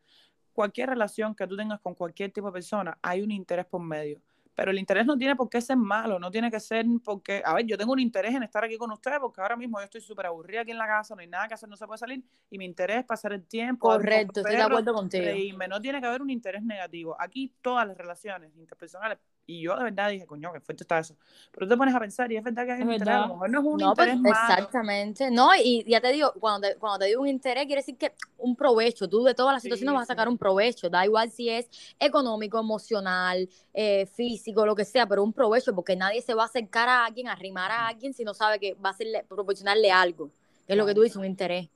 [0.52, 4.20] Cualquier relación que tú tengas con cualquier tipo de persona, hay un interés por medio.
[4.58, 7.54] Pero el interés no tiene por qué ser malo, no tiene que ser porque, a
[7.54, 10.00] ver, yo tengo un interés en estar aquí con ustedes porque ahora mismo yo estoy
[10.00, 12.24] súper aburrida aquí en la casa, no hay nada que hacer, no se puede salir
[12.50, 13.86] y mi interés es pasar el tiempo.
[13.86, 15.24] Correcto, estoy de acuerdo contigo.
[15.26, 17.14] reírme, no tiene que haber un interés negativo.
[17.20, 21.16] Aquí todas las relaciones interpersonales, y yo de verdad dije, coño, qué fuerte está eso.
[21.52, 23.20] Pero tú te pones a pensar y es verdad que hay Es un interés, a
[23.20, 24.54] lo mejor no es un No, pues, interés malo.
[24.54, 25.30] exactamente.
[25.30, 28.12] No, y ya te digo, cuando te, cuando te digo un interés, quiere decir que
[28.36, 29.08] un provecho.
[29.08, 30.90] Tú de todas las Sí, situaciones vas a sacar un provecho.
[30.90, 31.66] Da igual si es
[31.98, 36.46] económico, emocional, eh, físico, lo que sea, pero un provecho, porque nadie se va a
[36.46, 39.90] acercar a alguien, a arrimar a alguien si no sabe que va a serle, proporcionarle
[39.90, 40.30] algo.
[40.66, 41.68] Que es lo que tú dices, un interés.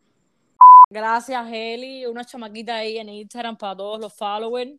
[0.90, 2.04] Gracias, Heli.
[2.04, 4.72] Una chamaquita ahí en Instagram para todos los followers.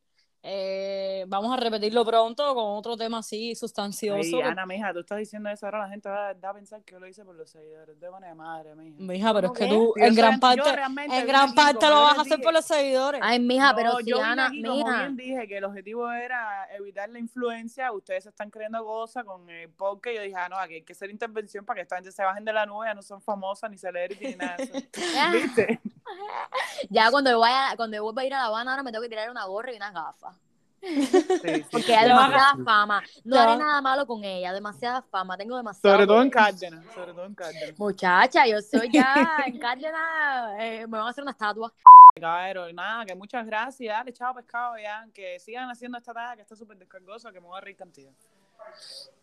[0.45, 4.35] Eh, vamos a repetirlo pronto con otro tema así sustancioso.
[4.35, 6.91] Ay, Ana, mija, tú estás diciendo eso ahora, la gente va, va a pensar que
[6.91, 7.97] yo lo hice por los seguidores.
[7.97, 8.97] De manera madre, mija.
[8.99, 12.17] Mija, pero es que ¿Cómo tú Yo en gran parte, en gran parte lo vas
[12.17, 12.43] a hacer dije.
[12.43, 13.21] por los seguidores.
[13.23, 14.99] Ay, mija, No, pero si yo Ana, aquí, como mija.
[14.99, 17.93] bien dije, que el objetivo era evitar la influencia.
[17.93, 20.17] Ustedes se están creyendo cosas con el podcast.
[20.17, 22.43] Yo dije, ah, no, aquí hay que hacer intervención para que esta gente se bajen
[22.43, 22.87] de la nube.
[22.87, 24.73] Ya no son famosas, ni celebrities, ni nada de eso.
[25.31, 25.79] ¿Viste?
[26.89, 29.03] Ya cuando yo vaya, cuando yo vuelva a ir a La Habana, ahora me tengo
[29.03, 30.35] que tirar una gorra y unas gafas.
[30.83, 31.65] Sí, sí.
[31.71, 33.01] Porque hay demasiada fama.
[33.23, 35.95] No haré nada malo con ella, demasiada fama, tengo demasiado.
[35.95, 36.29] Sobre todo en.
[36.29, 36.85] Cárdenas.
[36.93, 37.79] Sobre todo en Cárdenas.
[37.79, 41.71] Muchacha, yo soy ya en Cárdenas, eh, me van a hacer una estatua.
[42.19, 43.95] Caballero, nada, que muchas gracias.
[43.95, 45.07] Dale, chao pescado ya.
[45.13, 48.11] Que sigan haciendo esta tarea que está súper descargosa, que me voy a reír cantidad.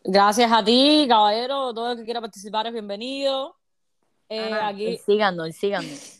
[0.03, 1.75] Gracias a ti, caballero.
[1.75, 3.55] Todo el que quiera participar es bienvenido.
[4.29, 6.20] Eh, Ana, aquí, y síganos, síganos.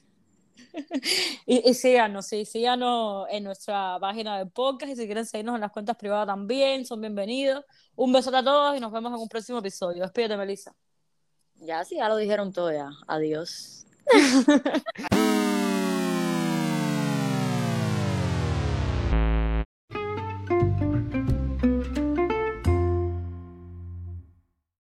[1.47, 5.61] y, y síganos, sí, síganos en nuestra página de podcast y si quieren seguirnos en
[5.61, 7.65] las cuentas privadas también, son bienvenidos.
[7.97, 10.03] Un besote a todos y nos vemos en un próximo episodio.
[10.03, 10.75] Despídete, Melissa.
[11.57, 12.91] Ya sí, ya lo dijeron todo ya.
[13.07, 13.85] Adiós.